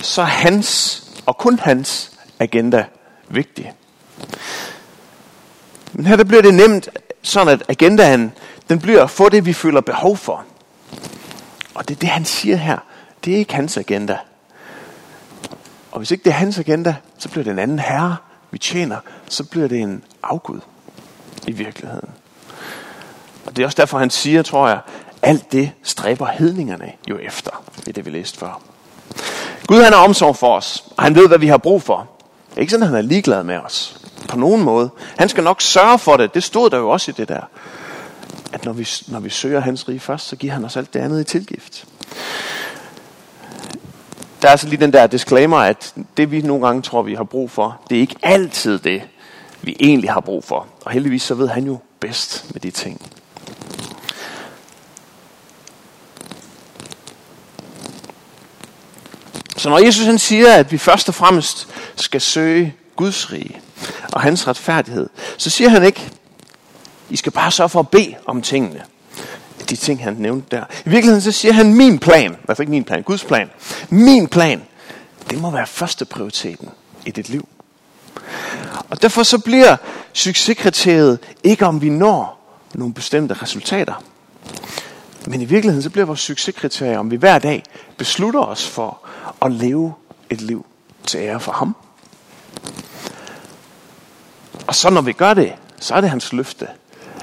så 0.00 0.22
er 0.22 0.26
hans 0.26 1.02
og 1.26 1.38
kun 1.38 1.58
hans 1.58 2.12
agenda 2.38 2.84
vigtig. 3.28 3.72
Men 5.92 6.06
her 6.06 6.16
der 6.16 6.24
bliver 6.24 6.42
det 6.42 6.54
nemt 6.54 6.88
sådan, 7.22 7.48
at 7.48 7.62
agendaen 7.68 8.32
den 8.68 8.80
bliver 8.80 9.02
at 9.02 9.10
få 9.10 9.28
det, 9.28 9.46
vi 9.46 9.52
føler 9.52 9.80
behov 9.80 10.16
for. 10.16 10.44
Og 11.74 11.88
det 11.88 11.94
er 11.94 11.98
det, 11.98 12.08
han 12.08 12.24
siger 12.24 12.56
her. 12.56 12.78
Det 13.24 13.34
er 13.34 13.38
ikke 13.38 13.54
hans 13.54 13.76
agenda. 13.76 14.18
Og 15.92 15.98
hvis 15.98 16.10
ikke 16.10 16.24
det 16.24 16.30
er 16.30 16.34
hans 16.34 16.58
agenda, 16.58 16.94
så 17.18 17.28
bliver 17.28 17.44
det 17.44 17.50
en 17.50 17.58
anden 17.58 17.78
herre, 17.78 18.16
vi 18.56 18.60
tjener. 18.60 18.96
Så 19.28 19.44
bliver 19.44 19.68
det 19.68 19.80
en 19.80 20.02
afgud 20.22 20.60
i 21.46 21.52
virkeligheden. 21.52 22.08
Og 23.46 23.56
det 23.56 23.62
er 23.62 23.66
også 23.66 23.76
derfor, 23.76 23.98
han 23.98 24.10
siger, 24.10 24.42
tror 24.42 24.68
jeg, 24.68 24.80
alt 25.22 25.52
det 25.52 25.72
stræber 25.82 26.26
hedningerne 26.26 26.92
jo 27.10 27.18
efter, 27.18 27.50
i 27.86 27.92
det 27.92 28.04
vi 28.04 28.10
læste 28.10 28.38
før. 28.38 28.60
Gud 29.66 29.82
han 29.82 29.92
har 29.92 30.04
omsorg 30.04 30.36
for 30.36 30.56
os, 30.56 30.84
og 30.96 31.02
han 31.02 31.14
ved, 31.14 31.28
hvad 31.28 31.38
vi 31.38 31.46
har 31.46 31.56
brug 31.56 31.82
for. 31.82 32.08
Det 32.50 32.56
er 32.56 32.60
ikke 32.60 32.70
sådan, 32.70 32.82
at 32.82 32.88
han 32.88 32.98
er 32.98 33.02
ligeglad 33.02 33.44
med 33.44 33.56
os. 33.56 34.00
På 34.28 34.38
nogen 34.38 34.62
måde. 34.62 34.90
Han 35.18 35.28
skal 35.28 35.44
nok 35.44 35.62
sørge 35.62 35.98
for 35.98 36.16
det. 36.16 36.34
Det 36.34 36.42
stod 36.42 36.70
der 36.70 36.78
jo 36.78 36.90
også 36.90 37.10
i 37.10 37.14
det 37.16 37.28
der. 37.28 37.42
At 38.52 38.64
når 38.64 38.72
vi, 38.72 38.88
når 39.08 39.20
vi 39.20 39.30
søger 39.30 39.60
hans 39.60 39.88
rige 39.88 40.00
først, 40.00 40.26
så 40.26 40.36
giver 40.36 40.52
han 40.52 40.64
os 40.64 40.76
alt 40.76 40.94
det 40.94 41.00
andet 41.00 41.20
i 41.20 41.24
tilgift. 41.24 41.86
Der 44.42 44.48
er 44.48 44.56
så 44.56 44.68
lige 44.68 44.80
den 44.80 44.92
der 44.92 45.06
disclaimer, 45.06 45.56
at 45.56 45.94
det 46.16 46.30
vi 46.30 46.40
nogle 46.40 46.66
gange 46.66 46.82
tror, 46.82 47.02
vi 47.02 47.14
har 47.14 47.24
brug 47.24 47.50
for, 47.50 47.80
det 47.90 47.96
er 47.96 48.00
ikke 48.00 48.16
altid 48.22 48.78
det, 48.78 49.02
vi 49.62 49.76
egentlig 49.80 50.10
har 50.10 50.20
brug 50.20 50.44
for. 50.44 50.66
Og 50.84 50.90
heldigvis 50.90 51.22
så 51.22 51.34
ved 51.34 51.48
han 51.48 51.64
jo 51.64 51.78
bedst 52.00 52.52
med 52.52 52.60
de 52.60 52.70
ting. 52.70 53.00
Så 59.56 59.68
når 59.68 59.78
Jesus 59.78 60.06
han 60.06 60.18
siger, 60.18 60.54
at 60.54 60.72
vi 60.72 60.78
først 60.78 61.08
og 61.08 61.14
fremmest 61.14 61.68
skal 61.96 62.20
søge 62.20 62.74
Guds 62.96 63.32
rige 63.32 63.60
og 64.12 64.20
hans 64.20 64.48
retfærdighed, 64.48 65.08
så 65.36 65.50
siger 65.50 65.70
han 65.70 65.84
ikke, 65.84 66.10
I 67.10 67.16
skal 67.16 67.32
bare 67.32 67.50
sørge 67.50 67.68
for 67.68 67.80
at 67.80 67.88
bede 67.88 68.14
om 68.26 68.42
tingene. 68.42 68.82
De 69.70 69.76
ting, 69.76 70.04
han 70.04 70.14
nævnte 70.14 70.56
der. 70.56 70.64
I 70.86 70.88
virkeligheden 70.88 71.20
så 71.20 71.32
siger 71.32 71.52
han, 71.52 71.74
min 71.74 71.98
plan, 71.98 72.36
altså 72.48 72.62
ikke 72.62 72.70
min 72.70 72.84
plan, 72.84 73.02
Guds 73.02 73.24
plan, 73.24 73.50
min 73.90 74.28
plan, 74.28 74.62
det 75.30 75.40
må 75.40 75.50
være 75.50 75.66
første 75.66 76.04
prioriteten 76.04 76.68
i 77.06 77.10
dit 77.10 77.28
liv. 77.28 77.48
Og 78.90 79.02
derfor 79.02 79.22
så 79.22 79.38
bliver 79.38 79.76
succeskriteriet 80.12 81.18
ikke 81.44 81.66
om 81.66 81.82
vi 81.82 81.88
når 81.88 82.36
nogle 82.74 82.94
bestemte 82.94 83.34
resultater. 83.34 84.02
Men 85.26 85.40
i 85.40 85.44
virkeligheden 85.44 85.82
så 85.82 85.90
bliver 85.90 86.06
vores 86.06 86.20
succeskriterie, 86.20 86.98
om 86.98 87.10
vi 87.10 87.16
hver 87.16 87.38
dag 87.38 87.62
beslutter 87.96 88.40
os 88.40 88.68
for 88.68 89.08
at 89.42 89.52
leve 89.52 89.94
et 90.30 90.40
liv 90.40 90.66
til 91.06 91.20
ære 91.20 91.40
for 91.40 91.52
ham. 91.52 91.76
Og 94.66 94.74
så 94.74 94.90
når 94.90 95.00
vi 95.00 95.12
gør 95.12 95.34
det, 95.34 95.52
så 95.80 95.94
er 95.94 96.00
det 96.00 96.10
hans 96.10 96.32
løfte, 96.32 96.66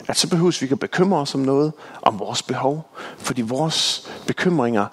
at 0.08 0.18
så 0.18 0.30
behøves 0.30 0.62
vi 0.62 0.66
ikke 0.66 0.74
at 0.74 0.80
bekymre 0.80 1.20
os 1.20 1.36
om 1.36 1.42
noget, 1.42 1.74
om 2.02 2.20
vores 2.20 2.44
behov. 2.44 2.90
Fordi 3.18 3.42
vores 3.42 4.10
bekymringer, 4.28 4.86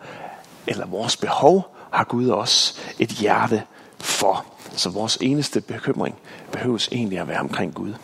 eller 0.66 0.86
vores 0.86 1.16
behov, 1.16 1.76
har 1.90 2.04
Gud 2.04 2.28
også 2.28 2.74
et 2.98 3.08
hjerte 3.08 3.62
for. 3.98 4.44
Så 4.76 4.90
vores 4.90 5.18
eneste 5.20 5.60
bekymring 5.60 6.14
behøves 6.52 6.88
egentlig 6.92 7.18
at 7.18 7.28
være 7.28 7.40
omkring 7.40 7.74
Gud. 7.74 7.94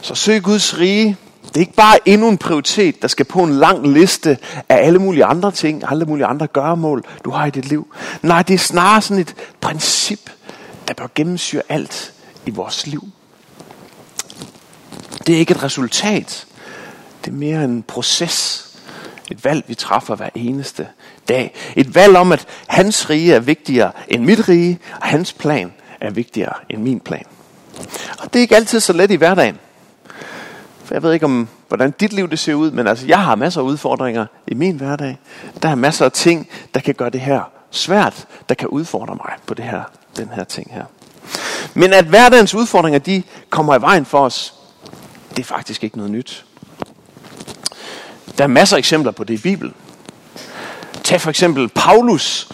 Så 0.00 0.14
søg 0.14 0.42
Guds 0.42 0.78
rige, 0.78 1.16
det 1.48 1.56
er 1.56 1.60
ikke 1.60 1.72
bare 1.72 2.08
endnu 2.08 2.28
en 2.28 2.38
prioritet, 2.38 3.02
der 3.02 3.08
skal 3.08 3.24
på 3.24 3.42
en 3.42 3.52
lang 3.52 3.88
liste 3.88 4.38
af 4.68 4.86
alle 4.86 4.98
mulige 4.98 5.24
andre 5.24 5.52
ting, 5.52 5.82
alle 5.90 6.04
mulige 6.04 6.26
andre 6.26 6.46
gøremål, 6.46 7.04
du 7.24 7.30
har 7.30 7.46
i 7.46 7.50
dit 7.50 7.64
liv. 7.64 7.94
Nej, 8.22 8.42
det 8.42 8.54
er 8.54 8.58
snarere 8.58 9.02
sådan 9.02 9.20
et 9.20 9.34
princip, 9.60 10.30
der 10.88 10.94
bør 10.94 11.06
gennemsyre 11.14 11.62
alt 11.68 12.14
i 12.46 12.50
vores 12.50 12.86
liv. 12.86 13.08
Det 15.28 15.34
er 15.34 15.38
ikke 15.38 15.50
et 15.50 15.62
resultat. 15.62 16.46
Det 17.24 17.30
er 17.30 17.34
mere 17.34 17.64
en 17.64 17.82
proces, 17.82 18.64
Et 19.30 19.44
valg, 19.44 19.64
vi 19.66 19.74
træffer 19.74 20.16
hver 20.16 20.28
eneste 20.34 20.88
dag. 21.28 21.54
Et 21.76 21.94
valg 21.94 22.16
om, 22.16 22.32
at 22.32 22.46
hans 22.66 23.10
rige 23.10 23.34
er 23.34 23.40
vigtigere 23.40 23.92
end 24.08 24.24
mit 24.24 24.48
rige, 24.48 24.78
og 25.00 25.06
hans 25.06 25.32
plan 25.32 25.72
er 26.00 26.10
vigtigere 26.10 26.52
end 26.70 26.82
min 26.82 27.00
plan. 27.00 27.24
Og 28.18 28.32
det 28.32 28.36
er 28.36 28.40
ikke 28.40 28.56
altid 28.56 28.80
så 28.80 28.92
let 28.92 29.10
i 29.10 29.14
hverdagen. 29.14 29.58
For 30.84 30.94
jeg 30.94 31.02
ved 31.02 31.12
ikke, 31.12 31.24
om, 31.24 31.48
hvordan 31.68 31.90
dit 31.90 32.12
liv 32.12 32.30
det 32.30 32.38
ser 32.38 32.54
ud, 32.54 32.70
men 32.70 32.86
altså, 32.86 33.06
jeg 33.06 33.18
har 33.24 33.34
masser 33.34 33.60
af 33.60 33.64
udfordringer 33.64 34.26
i 34.46 34.54
min 34.54 34.76
hverdag. 34.76 35.18
Der 35.62 35.68
er 35.68 35.74
masser 35.74 36.04
af 36.04 36.12
ting, 36.12 36.48
der 36.74 36.80
kan 36.80 36.94
gøre 36.94 37.10
det 37.10 37.20
her 37.20 37.50
svært, 37.70 38.26
der 38.48 38.54
kan 38.54 38.68
udfordre 38.68 39.14
mig 39.14 39.32
på 39.46 39.54
det 39.54 39.64
her, 39.64 39.82
den 40.16 40.28
her 40.34 40.44
ting 40.44 40.70
her. 40.72 40.84
Men 41.74 41.92
at 41.92 42.04
hverdagens 42.04 42.54
udfordringer, 42.54 42.98
de 42.98 43.22
kommer 43.50 43.78
i 43.78 43.80
vejen 43.80 44.04
for 44.04 44.18
os, 44.18 44.57
det 45.38 45.44
er 45.44 45.48
faktisk 45.48 45.84
ikke 45.84 45.96
noget 45.96 46.12
nyt. 46.12 46.44
Der 48.38 48.44
er 48.44 48.48
masser 48.48 48.76
af 48.76 48.78
eksempler 48.78 49.12
på 49.12 49.24
det 49.24 49.34
i 49.34 49.42
Bibelen. 49.42 49.74
Tag 51.04 51.20
for 51.20 51.30
eksempel 51.30 51.68
Paulus. 51.68 52.48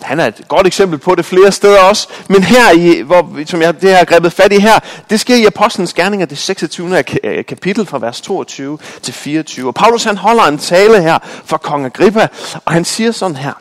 Han 0.00 0.20
er 0.20 0.26
et 0.26 0.48
godt 0.48 0.66
eksempel 0.66 0.98
på 0.98 1.14
det 1.14 1.24
flere 1.24 1.52
steder 1.52 1.80
også. 1.80 2.08
Men 2.28 2.42
her, 2.42 2.70
i, 2.70 3.00
hvor, 3.00 3.44
som 3.46 3.62
jeg 3.62 3.82
det 3.82 3.96
har 3.96 4.04
grebet 4.04 4.32
fat 4.32 4.52
i 4.52 4.58
her, 4.58 4.78
det 5.10 5.20
sker 5.20 5.34
i 5.34 5.44
Apostlenes 5.44 5.94
Gerninger, 5.94 6.26
det 6.26 6.38
26. 6.38 7.04
Øh, 7.24 7.44
kapitel 7.44 7.86
fra 7.86 7.98
vers 7.98 8.20
22 8.20 8.78
til 9.02 9.14
24. 9.14 9.68
Og 9.68 9.74
Paulus 9.74 10.04
han 10.04 10.16
holder 10.16 10.42
en 10.44 10.58
tale 10.58 11.02
her 11.02 11.18
for 11.44 11.56
kong 11.56 11.84
Agrippa, 11.84 12.28
og 12.64 12.72
han 12.72 12.84
siger 12.84 13.12
sådan 13.12 13.36
her. 13.36 13.52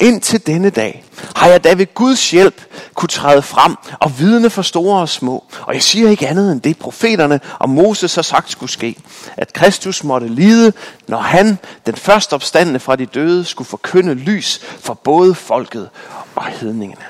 Indtil 0.00 0.46
denne 0.46 0.70
dag 0.70 1.04
har 1.36 1.48
jeg 1.48 1.64
da 1.64 1.72
ved 1.72 1.94
Guds 1.94 2.30
hjælp 2.30 2.62
kunne 2.94 3.08
træde 3.08 3.42
frem 3.42 3.76
og 4.00 4.18
vidne 4.18 4.50
for 4.50 4.62
store 4.62 5.00
og 5.00 5.08
små. 5.08 5.44
Og 5.60 5.74
jeg 5.74 5.82
siger 5.82 6.10
ikke 6.10 6.28
andet 6.28 6.52
end 6.52 6.60
det, 6.60 6.78
profeterne 6.78 7.40
og 7.58 7.70
Moses 7.70 8.14
har 8.14 8.22
sagt 8.22 8.50
skulle 8.50 8.72
ske. 8.72 8.96
At 9.36 9.52
Kristus 9.52 10.04
måtte 10.04 10.28
lide, 10.28 10.72
når 11.08 11.20
han, 11.20 11.58
den 11.86 11.96
første 11.96 12.34
opstandende 12.34 12.80
fra 12.80 12.96
de 12.96 13.06
døde, 13.06 13.44
skulle 13.44 13.68
forkynde 13.68 14.14
lys 14.14 14.60
for 14.80 14.94
både 14.94 15.34
folket 15.34 15.88
og 16.34 16.46
hedningene. 16.46 17.02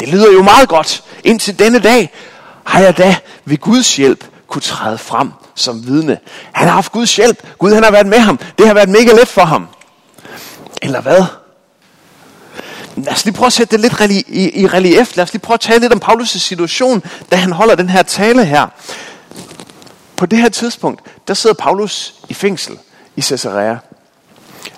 Det 0.00 0.08
lyder 0.08 0.32
jo 0.32 0.42
meget 0.42 0.68
godt. 0.68 1.04
Indtil 1.24 1.58
denne 1.58 1.78
dag 1.78 2.12
har 2.64 2.80
jeg 2.80 2.98
da 2.98 3.16
ved 3.44 3.58
Guds 3.58 3.96
hjælp 3.96 4.24
kunne 4.48 4.62
træde 4.62 4.98
frem 4.98 5.32
som 5.54 5.86
vidne. 5.86 6.18
Han 6.52 6.68
har 6.68 6.74
haft 6.74 6.92
Guds 6.92 7.16
hjælp. 7.16 7.58
Gud 7.58 7.74
han 7.74 7.84
har 7.84 7.90
været 7.90 8.06
med 8.06 8.18
ham. 8.18 8.38
Det 8.58 8.66
har 8.66 8.74
været 8.74 8.88
mega 8.88 9.12
let 9.12 9.28
for 9.28 9.44
ham. 9.44 9.68
Eller 10.82 11.00
hvad? 11.00 11.24
Lad 13.04 13.12
os 13.12 13.24
lige 13.24 13.34
prøve 13.34 13.46
at 13.46 13.52
sætte 13.52 13.76
det 13.76 13.80
lidt 13.80 14.10
i, 14.10 14.24
i, 14.28 14.60
i 14.60 14.66
relief. 14.66 15.16
Lad 15.16 15.24
os 15.24 15.32
lige 15.32 15.40
prøve 15.40 15.54
at 15.54 15.60
tale 15.60 15.80
lidt 15.80 15.92
om 15.92 16.02
Paulus' 16.04 16.38
situation, 16.38 17.02
da 17.30 17.36
han 17.36 17.52
holder 17.52 17.74
den 17.74 17.88
her 17.88 18.02
tale 18.02 18.44
her. 18.44 18.66
På 20.16 20.26
det 20.26 20.38
her 20.38 20.48
tidspunkt, 20.48 21.00
der 21.28 21.34
sidder 21.34 21.54
Paulus 21.54 22.14
i 22.28 22.34
fængsel 22.34 22.78
i 23.16 23.22
Caesarea. 23.22 23.76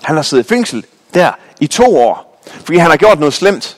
Han 0.01 0.15
har 0.15 0.21
siddet 0.21 0.43
i 0.43 0.47
fængsel 0.47 0.85
der 1.13 1.31
i 1.59 1.67
to 1.67 1.97
år, 1.97 2.41
fordi 2.65 2.77
han 2.77 2.89
har 2.89 2.97
gjort 2.97 3.19
noget 3.19 3.33
slemt. 3.33 3.77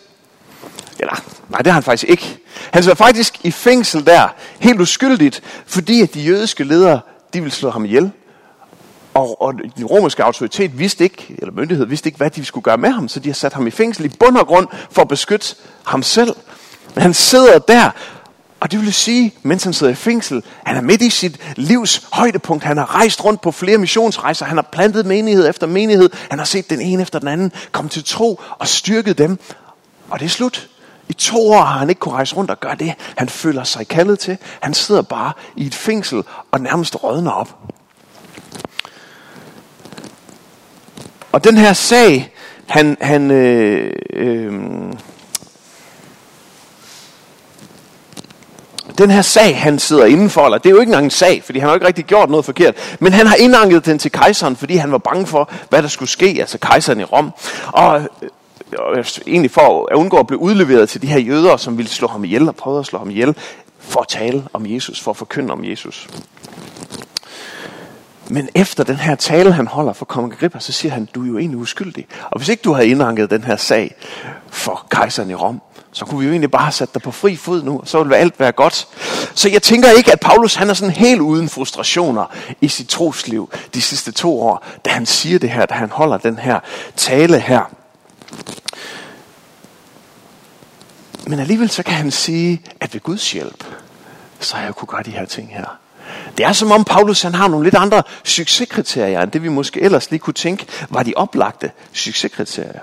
Eller, 0.99 1.23
nej, 1.49 1.57
det 1.57 1.67
har 1.67 1.73
han 1.73 1.83
faktisk 1.83 2.09
ikke. 2.09 2.37
Han 2.71 2.83
sidder 2.83 2.95
faktisk 2.95 3.45
i 3.45 3.51
fængsel 3.51 4.05
der, 4.05 4.27
helt 4.59 4.81
uskyldigt, 4.81 5.41
fordi 5.67 6.01
at 6.01 6.13
de 6.13 6.21
jødiske 6.21 6.63
ledere, 6.63 6.99
de 7.33 7.41
vil 7.41 7.51
slå 7.51 7.69
ham 7.69 7.85
ihjel. 7.85 8.11
Og, 9.13 9.41
og 9.41 9.53
den 9.77 9.85
romerske 9.85 10.23
autoritet 10.23 10.79
vidste 10.79 11.03
ikke, 11.03 11.35
eller 11.37 11.53
myndighed 11.53 11.85
vidste 11.85 12.07
ikke, 12.07 12.17
hvad 12.17 12.29
de 12.29 12.45
skulle 12.45 12.63
gøre 12.63 12.77
med 12.77 12.89
ham, 12.89 13.07
så 13.07 13.19
de 13.19 13.29
har 13.29 13.33
sat 13.33 13.53
ham 13.53 13.67
i 13.67 13.71
fængsel 13.71 14.05
i 14.05 14.09
bund 14.19 14.37
og 14.37 14.47
grund 14.47 14.67
for 14.91 15.01
at 15.01 15.07
beskytte 15.07 15.55
ham 15.85 16.03
selv. 16.03 16.35
Men 16.95 17.01
han 17.01 17.13
sidder 17.13 17.59
der, 17.59 17.89
og 18.59 18.71
det 18.71 18.81
vil 18.81 18.93
sige, 18.93 19.33
mens 19.43 19.63
han 19.63 19.73
sidder 19.73 19.93
i 19.93 19.95
fængsel, 19.95 20.43
han 20.63 20.75
er 20.75 20.81
midt 20.81 21.01
i 21.01 21.09
sit 21.09 21.39
livs 21.55 22.07
højdepunkt. 22.11 22.63
Han 22.63 22.77
har 22.77 22.95
rejst 22.95 23.25
rundt 23.25 23.41
på 23.41 23.51
flere 23.51 23.77
missionsrejser. 23.77 24.45
Han 24.45 24.57
har 24.57 24.67
plantet 24.71 25.05
menighed 25.05 25.49
efter 25.49 25.67
menighed. 25.67 26.09
Han 26.29 26.39
har 26.39 26.45
set 26.45 26.69
den 26.69 26.81
ene 26.81 27.01
efter 27.01 27.19
den 27.19 27.27
anden 27.27 27.51
komme 27.71 27.89
til 27.89 28.03
tro 28.05 28.41
og 28.59 28.67
styrket 28.67 29.17
dem. 29.17 29.39
Og 30.09 30.19
det 30.19 30.25
er 30.25 30.29
slut. 30.29 30.69
I 31.09 31.13
to 31.13 31.51
år 31.51 31.61
har 31.61 31.79
han 31.79 31.89
ikke 31.89 31.99
kunne 31.99 32.13
rejse 32.13 32.35
rundt 32.35 32.51
og 32.51 32.59
gøre 32.59 32.75
det, 32.75 32.93
han 33.17 33.29
føler 33.29 33.63
sig 33.63 33.87
kaldet 33.87 34.19
til. 34.19 34.37
Han 34.59 34.73
sidder 34.73 35.01
bare 35.01 35.33
i 35.55 35.65
et 35.65 35.75
fængsel 35.75 36.23
og 36.51 36.61
nærmest 36.61 37.03
rådner 37.03 37.31
op. 37.31 37.72
Og 41.33 41.43
den 41.43 41.57
her 41.57 41.73
sag, 41.73 42.33
han, 42.67 42.97
han 43.01 43.31
øh, 43.31 43.91
øh, 44.13 44.53
den 48.97 49.09
her 49.09 49.21
sag, 49.21 49.61
han 49.61 49.79
sidder 49.79 50.05
indenfor, 50.05 50.45
eller 50.45 50.57
det 50.57 50.65
er 50.65 50.69
jo 50.73 50.79
ikke 50.79 50.89
engang 50.89 51.05
en 51.05 51.11
sag, 51.11 51.43
fordi 51.43 51.59
han 51.59 51.67
har 51.67 51.75
ikke 51.75 51.87
rigtig 51.87 52.05
gjort 52.05 52.29
noget 52.29 52.45
forkert, 52.45 52.97
men 52.99 53.13
han 53.13 53.27
har 53.27 53.35
indanket 53.35 53.85
den 53.85 53.99
til 53.99 54.11
kejseren, 54.11 54.55
fordi 54.55 54.75
han 54.75 54.91
var 54.91 54.97
bange 54.97 55.27
for, 55.27 55.49
hvad 55.69 55.81
der 55.81 55.87
skulle 55.87 56.09
ske, 56.09 56.35
altså 56.39 56.57
kejseren 56.57 56.99
i 56.99 57.03
Rom. 57.03 57.31
Og, 57.67 58.01
øh, 58.01 58.29
og 58.77 59.05
egentlig 59.27 59.51
for 59.51 59.87
at 59.91 59.95
undgå 59.95 60.17
at 60.17 60.27
blive 60.27 60.39
udleveret 60.39 60.89
til 60.89 61.01
de 61.01 61.07
her 61.07 61.19
jøder, 61.19 61.57
som 61.57 61.77
ville 61.77 61.89
slå 61.89 62.07
ham 62.07 62.23
ihjel 62.23 62.47
og 62.47 62.55
prøvede 62.55 62.79
at 62.79 62.85
slå 62.85 62.99
ham 62.99 63.09
ihjel, 63.09 63.35
for 63.79 64.01
at 64.01 64.07
tale 64.07 64.43
om 64.53 64.65
Jesus, 64.65 64.99
for 64.99 65.11
at 65.11 65.17
forkynde 65.17 65.53
om 65.53 65.65
Jesus. 65.65 66.07
Men 68.33 68.49
efter 68.55 68.83
den 68.83 68.95
her 68.95 69.15
tale, 69.15 69.53
han 69.53 69.67
holder 69.67 69.93
for 69.93 70.05
kong 70.05 70.33
Agrippa, 70.33 70.59
så 70.59 70.71
siger 70.71 70.91
han, 70.91 71.05
du 71.15 71.23
er 71.23 71.27
jo 71.27 71.37
egentlig 71.37 71.59
uskyldig. 71.59 72.07
Og 72.31 72.37
hvis 72.37 72.49
ikke 72.49 72.61
du 72.61 72.73
havde 72.73 72.87
indranket 72.87 73.29
den 73.29 73.43
her 73.43 73.55
sag 73.55 73.95
for 74.49 74.87
kejseren 74.89 75.29
i 75.29 75.33
Rom, 75.33 75.61
så 75.91 76.05
kunne 76.05 76.19
vi 76.19 76.25
jo 76.25 76.31
egentlig 76.31 76.51
bare 76.51 76.63
have 76.63 76.71
sat 76.71 76.93
dig 76.93 77.01
på 77.01 77.11
fri 77.11 77.35
fod 77.35 77.63
nu, 77.63 77.79
og 77.79 77.87
så 77.87 78.03
ville 78.03 78.17
alt 78.17 78.39
være 78.39 78.51
godt. 78.51 78.87
Så 79.35 79.49
jeg 79.49 79.61
tænker 79.61 79.89
ikke, 79.89 80.11
at 80.11 80.19
Paulus 80.19 80.55
han 80.55 80.69
er 80.69 80.73
sådan 80.73 80.93
helt 80.93 81.21
uden 81.21 81.49
frustrationer 81.49 82.25
i 82.61 82.67
sit 82.67 82.87
trosliv 82.87 83.49
de 83.73 83.81
sidste 83.81 84.11
to 84.11 84.41
år, 84.41 84.65
da 84.85 84.89
han 84.89 85.05
siger 85.05 85.39
det 85.39 85.49
her, 85.49 85.65
da 85.65 85.73
han 85.73 85.89
holder 85.89 86.17
den 86.17 86.37
her 86.37 86.59
tale 86.95 87.39
her. 87.39 87.61
Men 91.27 91.39
alligevel 91.39 91.69
så 91.69 91.83
kan 91.83 91.93
han 91.93 92.11
sige, 92.11 92.61
at 92.79 92.93
ved 92.93 93.01
Guds 93.01 93.31
hjælp, 93.31 93.63
så 94.39 94.55
har 94.55 94.63
jeg 94.63 94.75
kunne 94.75 94.87
gøre 94.87 95.03
de 95.03 95.11
her 95.11 95.25
ting 95.25 95.49
her. 95.55 95.77
Det 96.37 96.45
er 96.45 96.53
som 96.53 96.71
om 96.71 96.83
Paulus 96.83 97.21
han 97.21 97.35
har 97.35 97.47
nogle 97.47 97.63
lidt 97.63 97.75
andre 97.75 98.03
succeskriterier, 98.23 99.21
end 99.21 99.31
det 99.31 99.43
vi 99.43 99.49
måske 99.49 99.81
ellers 99.81 100.11
lige 100.11 100.19
kunne 100.19 100.33
tænke 100.33 100.65
var 100.89 101.03
de 101.03 101.13
oplagte 101.15 101.71
succeskriterier. 101.93 102.79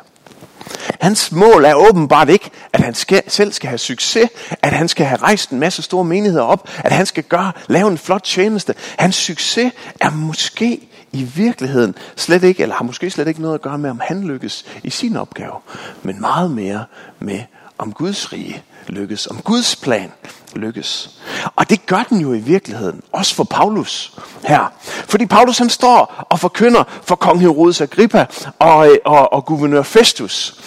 Hans 1.01 1.33
mål 1.33 1.65
er 1.65 1.75
åbenbart 1.75 2.29
ikke, 2.29 2.51
at 2.73 2.81
han 2.81 2.95
skal, 2.95 3.23
selv 3.29 3.53
skal 3.53 3.69
have 3.69 3.79
succes, 3.79 4.29
at 4.63 4.73
han 4.73 4.89
skal 4.89 5.07
have 5.07 5.23
rejst 5.23 5.51
en 5.51 5.59
masse 5.59 5.83
store 5.83 6.05
menigheder 6.05 6.45
op, 6.45 6.69
at 6.79 6.93
han 6.93 7.07
skal 7.07 7.23
gøre, 7.23 7.53
lave 7.69 7.91
en 7.91 7.99
flot 7.99 8.23
tjeneste. 8.25 8.75
Hans 8.99 9.17
succes 9.17 9.73
er 10.01 10.11
måske 10.11 10.89
i 11.13 11.23
virkeligheden 11.23 11.95
slet 12.17 12.45
ikke, 12.45 12.63
eller 12.63 12.75
har 12.75 12.85
måske 12.85 13.11
slet 13.11 13.29
ikke 13.29 13.43
noget 13.43 13.55
at 13.55 13.63
gøre 13.63 13.79
med, 13.79 13.91
om 13.91 14.01
han 14.05 14.25
lykkes 14.25 14.65
i 14.83 14.91
sin 14.91 15.17
opgave, 15.17 15.55
men 16.03 16.21
meget 16.21 16.51
mere 16.51 16.85
med, 17.19 17.41
om 17.79 17.93
Guds 17.93 18.33
rige 18.33 18.63
lykkes, 18.87 19.27
om 19.27 19.41
Guds 19.45 19.77
plan 19.77 20.13
lykkes. 20.57 21.11
Og 21.57 21.71
det 21.71 21.87
gør 21.87 22.03
den 22.03 22.21
jo 22.21 22.33
i 22.33 22.39
virkeligheden, 22.39 23.03
også 23.13 23.35
for 23.35 23.45
Paulus 23.45 24.13
her. 24.45 24.73
Fordi 24.85 25.27
Paulus 25.27 25.59
han 25.59 25.71
står 25.71 26.27
og 26.31 26.41
forkynder 26.41 26.85
for 27.03 27.15
kong 27.15 27.41
Herodes 27.41 27.81
Agrippa 27.81 28.27
og, 28.59 28.89
og, 29.05 29.33
og 29.33 29.45
guvernør 29.45 29.83
Festus. 29.83 30.61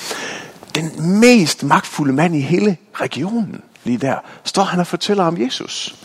Den 0.76 1.20
mest 1.20 1.64
magtfulde 1.64 2.14
mand 2.14 2.36
i 2.36 2.42
hele 2.42 2.78
regionen 2.94 3.64
lige 3.84 3.98
der, 3.98 4.16
står 4.44 4.64
han 4.64 4.80
og 4.80 4.88
fortæller 4.88 5.24
om 5.24 5.42
Jesus. 5.42 5.96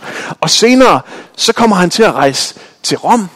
Og 0.40 0.50
senere, 0.50 1.00
så 1.36 1.52
kommer 1.52 1.76
han 1.76 1.90
til 1.90 2.02
at 2.02 2.12
rejse 2.12 2.54
til 2.82 2.98
Rom, 2.98 3.28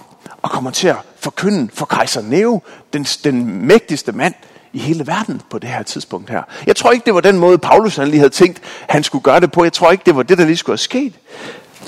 og 0.42 0.50
kommer 0.50 0.70
til 0.70 0.88
at 0.88 0.96
forkynde 1.20 1.68
for 1.75 1.87
kejser 1.87 2.22
Nero, 2.22 2.62
den, 2.92 3.04
den 3.04 3.66
mægtigste 3.66 4.12
mand 4.12 4.34
i 4.73 4.79
hele 4.79 5.07
verden 5.07 5.41
på 5.50 5.59
det 5.59 5.71
her 5.71 5.83
tidspunkt 5.83 6.31
her. 6.31 6.43
Jeg 6.67 6.76
tror 6.76 6.91
ikke, 6.91 7.05
det 7.05 7.14
var 7.14 7.21
den 7.21 7.38
måde, 7.38 7.59
Paulus 7.59 7.97
han 7.97 8.09
lige 8.09 8.19
havde 8.19 8.31
tænkt, 8.31 8.61
han 8.88 9.02
skulle 9.02 9.23
gøre 9.23 9.41
det 9.41 9.52
på. 9.52 9.64
Jeg 9.64 9.73
tror 9.73 9.91
ikke, 9.91 10.05
det 10.07 10.17
var 10.17 10.23
det, 10.23 10.38
der 10.38 10.45
lige 10.45 10.57
skulle 10.57 10.73
have 10.73 10.79
sket. 10.79 11.12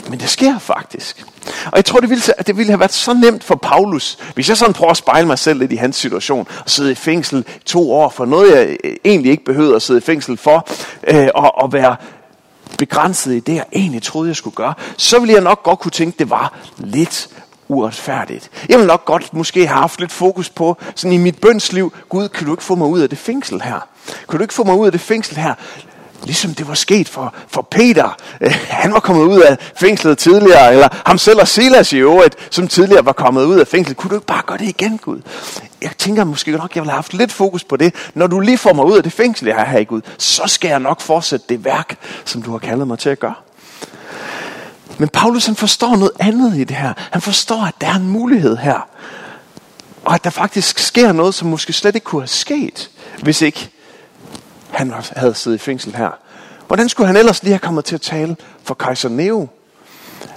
Men 0.09 0.21
det 0.21 0.29
sker 0.29 0.59
faktisk. 0.59 1.25
Og 1.67 1.77
jeg 1.77 1.85
tror, 1.85 2.01
det 2.01 2.11
ville, 2.11 2.23
det 2.47 2.57
ville 2.57 2.71
have 2.71 2.81
været 2.81 2.93
så 2.93 3.15
nemt 3.15 3.45
for 3.45 3.55
Paulus, 3.55 4.19
hvis 4.35 4.49
jeg 4.49 4.57
sådan 4.57 4.75
prøver 4.75 4.91
at 4.91 4.97
spejle 4.97 5.27
mig 5.27 5.39
selv 5.39 5.59
lidt 5.59 5.73
i 5.73 5.77
hans 5.77 5.97
situation, 5.97 6.49
og 6.65 6.71
sidde 6.71 6.93
i 6.93 6.95
fængsel 6.95 7.45
to 7.65 7.93
år 7.93 8.09
for 8.09 8.25
noget, 8.25 8.57
jeg 8.57 8.77
øh, 8.85 8.97
egentlig 9.05 9.31
ikke 9.31 9.45
behøvede 9.45 9.77
at 9.77 9.83
sidde 9.83 9.99
i 9.99 10.03
fængsel 10.03 10.37
for, 10.37 10.69
øh, 11.07 11.29
og, 11.35 11.59
og 11.59 11.73
være 11.73 11.97
begrænset 12.79 13.35
i 13.35 13.41
det, 13.41 13.55
jeg 13.55 13.65
egentlig 13.73 14.03
troede, 14.03 14.29
jeg 14.29 14.37
skulle 14.37 14.57
gøre, 14.57 14.75
så 14.97 15.19
ville 15.19 15.35
jeg 15.35 15.43
nok 15.43 15.63
godt 15.63 15.79
kunne 15.79 15.91
tænke, 15.91 16.19
det 16.19 16.31
var 16.31 16.59
lidt 16.79 17.29
uretfærdigt. 17.69 18.51
Jeg 18.69 18.79
vil 18.79 18.87
nok 18.87 19.05
godt 19.05 19.35
måske 19.35 19.67
have 19.67 19.81
haft 19.81 20.01
lidt 20.01 20.13
fokus 20.13 20.51
på, 20.51 20.77
sådan 20.95 21.13
i 21.13 21.17
mit 21.17 21.39
bønsliv, 21.41 21.93
Gud, 22.09 22.29
kan 22.29 22.47
du 22.47 22.53
ikke 22.53 22.63
få 22.63 22.75
mig 22.75 22.87
ud 22.87 23.01
af 23.01 23.09
det 23.09 23.19
fængsel 23.19 23.63
her? 23.63 23.89
Kan 24.29 24.39
du 24.39 24.43
ikke 24.43 24.55
få 24.55 24.65
mig 24.65 24.75
ud 24.75 24.87
af 24.87 24.93
det 24.93 25.01
fængsel 25.01 25.37
her? 25.37 25.55
Ligesom 26.25 26.55
det 26.55 26.69
var 26.69 26.75
sket 26.75 27.09
for, 27.09 27.35
for 27.49 27.63
Peter. 27.63 28.17
Øh, 28.41 28.55
han 28.69 28.93
var 28.93 29.01
kommet 29.01 29.25
ud 29.25 29.41
af 29.41 29.57
fængslet 29.77 30.19
tidligere, 30.19 30.73
eller 30.73 30.89
ham 31.07 31.19
selv 31.19 31.41
og 31.41 31.49
Silas 31.49 31.93
i 31.93 31.97
øvrigt, 31.97 32.37
som 32.51 32.69
tidligere 32.69 33.05
var 33.05 33.13
kommet 33.13 33.45
ud 33.45 33.59
af 33.59 33.67
fængslet. 33.67 33.97
Kunne 33.97 34.09
du 34.09 34.15
ikke 34.15 34.27
bare 34.27 34.43
gøre 34.47 34.59
det 34.59 34.69
igen, 34.69 34.99
Gud? 34.99 35.21
Jeg 35.83 35.91
tænker 35.99 36.25
måske 36.25 36.51
nok, 36.51 36.75
jeg 36.75 36.83
vil 36.83 36.91
have 36.91 36.97
haft 36.97 37.15
lidt 37.15 37.33
fokus 37.33 37.65
på 37.65 37.77
det. 37.77 37.95
Når 38.15 38.27
du 38.27 38.41
lige 38.41 38.59
får 38.59 38.73
mig 38.73 38.85
ud 38.85 38.97
af 38.97 39.03
det 39.03 39.13
fængsel, 39.13 39.47
jeg 39.47 39.57
har 39.57 39.65
her 39.65 39.79
i 39.79 39.85
Gud, 39.85 40.01
så 40.19 40.43
skal 40.47 40.69
jeg 40.69 40.81
nok 40.81 41.01
fortsætte 41.01 41.47
det 41.49 41.65
værk, 41.65 41.97
som 42.25 42.43
du 42.43 42.51
har 42.51 42.59
kaldet 42.59 42.89
mig 42.89 42.99
til 42.99 43.11
at 43.11 43.19
gøre. 43.19 43.35
Men 44.99 45.09
Paulus 45.09 45.47
han 45.47 45.57
forstår 45.57 45.97
noget 45.97 46.13
andet 46.21 46.57
i 46.57 46.65
det 46.65 46.77
her. 46.77 46.93
Han 47.11 47.23
forstår, 47.23 47.63
at 47.63 47.75
der 47.81 47.87
er 47.87 47.95
en 47.95 48.09
mulighed 48.09 48.57
her. 48.57 48.89
Og 50.05 50.15
at 50.15 50.25
der 50.25 50.31
faktisk 50.31 50.79
sker 50.79 51.13
noget, 51.13 51.35
som 51.35 51.49
måske 51.49 51.73
slet 51.73 51.95
ikke 51.95 52.05
kunne 52.05 52.23
have 52.23 52.29
sket, 52.29 52.91
hvis 53.23 53.43
ikke 53.43 53.71
han 54.71 54.95
havde 55.17 55.35
siddet 55.35 55.59
i 55.59 55.61
fængsel 55.61 55.97
her. 55.97 56.11
Hvordan 56.67 56.89
skulle 56.89 57.07
han 57.07 57.17
ellers 57.17 57.43
lige 57.43 57.53
have 57.53 57.59
kommet 57.59 57.85
til 57.85 57.95
at 57.95 58.01
tale 58.01 58.37
for 58.65 58.75
kejser 58.75 59.09
Neo? 59.09 59.49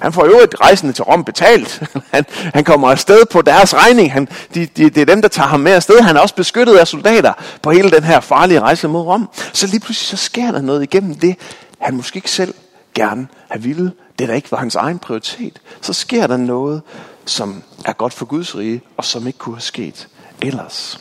Han 0.02 0.14
får 0.14 0.26
jo 0.26 0.40
et 0.40 0.62
rejsende 0.62 0.94
til 0.94 1.04
Rom 1.04 1.24
betalt. 1.24 1.84
Han, 2.14 2.26
han 2.54 2.64
kommer 2.64 2.90
afsted 2.92 3.26
på 3.26 3.42
deres 3.42 3.76
regning. 3.76 4.14
Han, 4.14 4.28
de, 4.54 4.66
de, 4.66 4.90
det 4.90 4.98
er 4.98 5.06
dem, 5.06 5.22
der 5.22 5.30
tager 5.30 5.48
ham 5.48 5.60
med 5.60 5.72
afsted. 5.72 6.02
Han 6.02 6.16
er 6.16 6.20
også 6.20 6.36
beskyttet 6.36 6.78
af 6.78 6.88
soldater 6.88 7.34
på 7.62 7.72
hele 7.72 7.92
den 7.92 8.04
her 8.04 8.20
farlige 8.20 8.60
rejse 8.60 8.88
mod 8.88 9.02
Rom. 9.02 9.30
Så 9.54 9.68
lige 9.68 9.80
pludselig 9.80 10.20
så 10.20 10.26
sker 10.26 10.52
der 10.52 10.62
noget 10.62 10.84
igennem 10.84 11.16
det, 11.16 11.36
han 11.80 11.96
måske 11.96 12.18
ikke 12.18 12.32
selv 12.32 12.54
gerne 12.96 13.28
have 13.50 13.64
ville. 13.64 13.92
Det 14.20 14.28
der 14.28 14.34
ikke 14.34 14.52
var 14.52 14.58
hans 14.58 14.76
egen 14.76 15.00
prioritet. 15.00 15.62
Så 15.82 15.94
sker 15.94 16.28
der 16.28 16.38
noget, 16.38 16.82
som 17.26 17.64
er 17.86 17.94
godt 17.94 18.14
for 18.14 18.26
Guds 18.26 18.56
rige, 18.56 18.82
og 18.98 19.06
som 19.06 19.28
ikke 19.28 19.40
kunne 19.40 19.56
have 19.56 19.62
sket 19.62 20.08
ellers. 20.42 21.00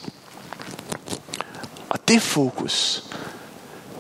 Og 1.89 2.09
det 2.09 2.23
fokus, 2.23 3.05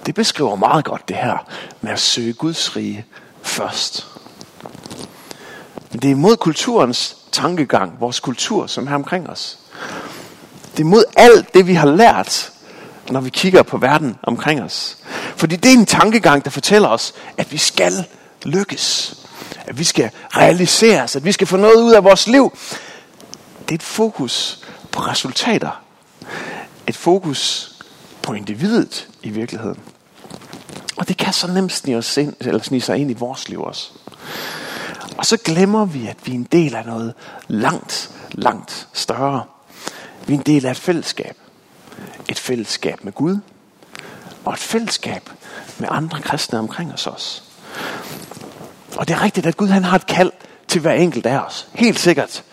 det 0.06 0.14
beskriver 0.14 0.56
meget 0.56 0.84
godt 0.84 1.08
det 1.08 1.16
her 1.16 1.46
med 1.80 1.92
at 1.92 2.00
søge 2.00 2.32
Guds 2.32 2.76
rige 2.76 3.06
først. 3.42 4.06
Men 5.90 6.02
det 6.02 6.10
er 6.10 6.16
mod 6.16 6.36
kulturens 6.36 7.16
tankegang, 7.32 8.00
vores 8.00 8.20
kultur, 8.20 8.66
som 8.66 8.88
er 8.88 8.94
omkring 8.94 9.30
os. 9.30 9.58
Det 10.76 10.82
er 10.82 10.86
mod 10.86 11.04
alt 11.16 11.54
det, 11.54 11.66
vi 11.66 11.74
har 11.74 11.86
lært, 11.86 12.52
når 13.10 13.20
vi 13.20 13.30
kigger 13.30 13.62
på 13.62 13.78
verden 13.78 14.16
omkring 14.22 14.62
os. 14.62 14.98
Fordi 15.36 15.56
det 15.56 15.72
er 15.72 15.78
en 15.78 15.86
tankegang, 15.86 16.44
der 16.44 16.50
fortæller 16.50 16.88
os, 16.88 17.14
at 17.36 17.52
vi 17.52 17.58
skal 17.58 18.04
lykkes. 18.46 19.14
At 19.66 19.78
vi 19.78 19.84
skal 19.84 20.10
realiseres. 20.36 21.16
At 21.16 21.24
vi 21.24 21.32
skal 21.32 21.46
få 21.46 21.56
noget 21.56 21.82
ud 21.82 21.92
af 21.92 22.04
vores 22.04 22.26
liv. 22.26 22.58
Det 23.58 23.70
er 23.70 23.74
et 23.74 23.82
fokus 23.82 24.64
på 24.92 25.00
resultater. 25.00 25.82
Et 26.86 26.96
fokus 26.96 27.72
på 28.22 28.32
individet 28.32 29.08
i 29.22 29.30
virkeligheden. 29.30 29.80
Og 30.96 31.08
det 31.08 31.16
kan 31.16 31.32
så 31.32 31.46
nemt 31.46 31.72
snige, 31.72 31.96
os 31.96 32.16
ind, 32.16 32.34
eller 32.40 32.62
snige 32.62 32.80
sig 32.80 32.98
ind 32.98 33.10
i 33.10 33.14
vores 33.14 33.48
liv 33.48 33.62
også. 33.62 33.90
Og 35.16 35.26
så 35.26 35.36
glemmer 35.36 35.84
vi, 35.84 36.06
at 36.06 36.16
vi 36.24 36.30
er 36.30 36.34
en 36.34 36.48
del 36.52 36.74
af 36.74 36.86
noget 36.86 37.14
langt, 37.48 38.10
langt 38.32 38.88
større. 38.92 39.44
Vi 40.26 40.34
er 40.34 40.38
en 40.38 40.44
del 40.44 40.66
af 40.66 40.70
et 40.70 40.76
fællesskab. 40.76 41.36
Et 42.28 42.38
fællesskab 42.38 43.04
med 43.04 43.12
Gud. 43.12 43.38
Og 44.44 44.52
et 44.52 44.58
fællesskab 44.58 45.30
med 45.78 45.88
andre 45.90 46.20
kristne 46.20 46.58
omkring 46.58 46.92
os 46.92 47.06
også. 47.06 47.42
Og 48.96 49.08
det 49.08 49.14
er 49.14 49.22
rigtigt, 49.22 49.46
at 49.46 49.56
Gud 49.56 49.68
han 49.68 49.84
har 49.84 49.96
et 49.96 50.06
kald 50.06 50.32
til 50.68 50.80
hver 50.80 50.92
enkelt 50.92 51.26
af 51.26 51.38
os. 51.38 51.68
Helt 51.72 51.98
sikkert. 51.98 52.44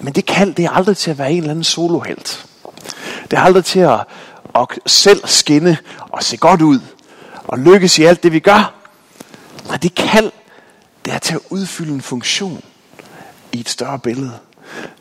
Men 0.00 0.12
det 0.12 0.26
kald, 0.26 0.54
det 0.54 0.64
er 0.64 0.70
aldrig 0.70 0.96
til 0.96 1.10
at 1.10 1.18
være 1.18 1.32
en 1.32 1.38
eller 1.38 1.50
anden 1.50 1.64
solohelt. 1.64 2.46
Det 3.30 3.36
er 3.38 3.40
aldrig 3.40 3.64
til 3.64 3.80
at, 3.80 4.00
at 4.54 4.66
selv 4.86 5.26
skinne 5.26 5.78
og 5.98 6.22
se 6.22 6.36
godt 6.36 6.62
ud. 6.62 6.80
Og 7.44 7.58
lykkes 7.58 7.98
i 7.98 8.04
alt 8.04 8.22
det, 8.22 8.32
vi 8.32 8.38
gør. 8.38 8.74
Nej, 9.66 9.76
det 9.76 9.94
kald, 9.94 10.32
det 11.04 11.12
er 11.12 11.18
til 11.18 11.34
at 11.34 11.40
udfylde 11.50 11.92
en 11.92 12.02
funktion 12.02 12.64
i 13.52 13.60
et 13.60 13.68
større 13.68 13.98
billede. 13.98 14.38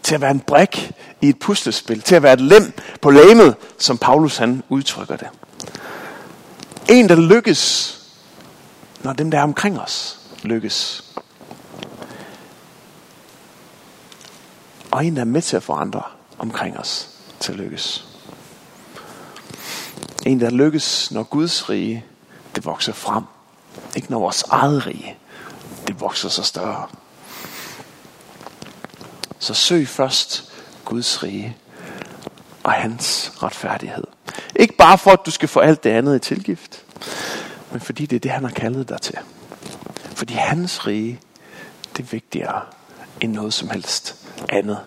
Til 0.04 0.16
at 0.16 0.22
være 0.22 0.32
en 0.32 0.40
brik 0.40 0.92
i 1.22 1.30
et 1.30 1.40
puslespil. 1.40 2.02
Til 2.02 2.16
at 2.16 2.24
være 2.24 2.34
et 2.34 2.42
lem 2.42 2.74
på 3.02 3.12
læmet, 3.12 3.56
som 3.80 3.98
Paulus 3.98 4.38
han 4.38 4.64
udtrykker 4.70 5.16
det. 5.16 5.28
En, 6.90 7.10
der 7.10 7.16
lykkes, 7.16 7.94
når 9.04 9.14
dem, 9.14 9.32
der 9.32 9.38
er 9.38 9.44
omkring 9.44 9.80
os, 9.80 10.20
lykkes. 10.44 11.04
Og 14.92 15.06
en, 15.06 15.16
der 15.16 15.22
er 15.22 15.26
med 15.26 15.42
til 15.42 15.56
at 15.56 15.64
forandre 15.64 16.02
omkring 16.38 16.78
os 16.78 17.10
til 17.40 17.52
at 17.52 17.58
lykkes. 17.58 18.06
En, 20.26 20.40
der 20.40 20.50
lykkes, 20.50 21.12
når 21.12 21.24
Guds 21.24 21.70
rige, 21.70 22.06
det 22.56 22.66
vokser 22.66 22.94
frem. 22.94 23.24
Ikke 23.96 24.12
når 24.12 24.20
vores 24.20 24.44
eget 24.44 24.88
rige, 24.88 25.18
det 25.88 26.00
vokser 26.00 26.30
så 26.30 26.44
større. 26.44 26.88
Så 29.40 29.54
søg 29.54 29.88
først 29.88 30.54
Guds 30.86 31.24
rige 31.24 31.58
og 32.64 32.72
hans 32.72 33.32
retfærdighed. 33.44 34.04
Ikke 34.56 34.78
bare 34.78 34.98
for, 34.98 35.12
at 35.12 35.20
du 35.26 35.32
skal 35.32 35.50
få 35.50 35.60
alt 35.60 35.84
det 35.84 35.90
andet 35.90 36.16
i 36.16 36.20
tilgift, 36.20 36.86
men 37.72 37.82
fordi 37.82 38.06
det 38.06 38.16
er 38.16 38.20
det, 38.20 38.32
han 38.32 38.44
har 38.44 38.52
kaldet 38.52 38.90
dig 38.90 39.02
til. 39.02 39.18
Fordi 40.24 40.34
hans 40.34 40.88
rige, 40.88 41.20
det 41.98 42.04
er 42.04 42.08
vigtigere 42.08 42.62
end 43.22 43.32
noget 43.34 43.54
som 43.54 43.70
helst 43.70 44.28
andet. 44.50 44.80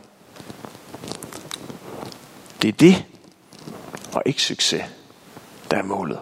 Det 2.62 2.68
er 2.68 2.72
det, 2.72 3.04
og 4.14 4.22
ikke 4.26 4.42
succes, 4.42 4.84
der 5.70 5.76
er 5.76 5.82
målet. 5.82 6.20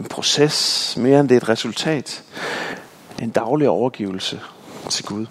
En 0.00 0.04
proces, 0.04 0.94
mere 0.96 1.20
end 1.20 1.28
det 1.28 1.34
er 1.34 1.40
et 1.40 1.48
resultat. 1.48 2.24
En 3.22 3.30
daglig 3.30 3.68
overgivelse 3.68 4.40
til 4.90 5.04
Gud. 5.04 5.26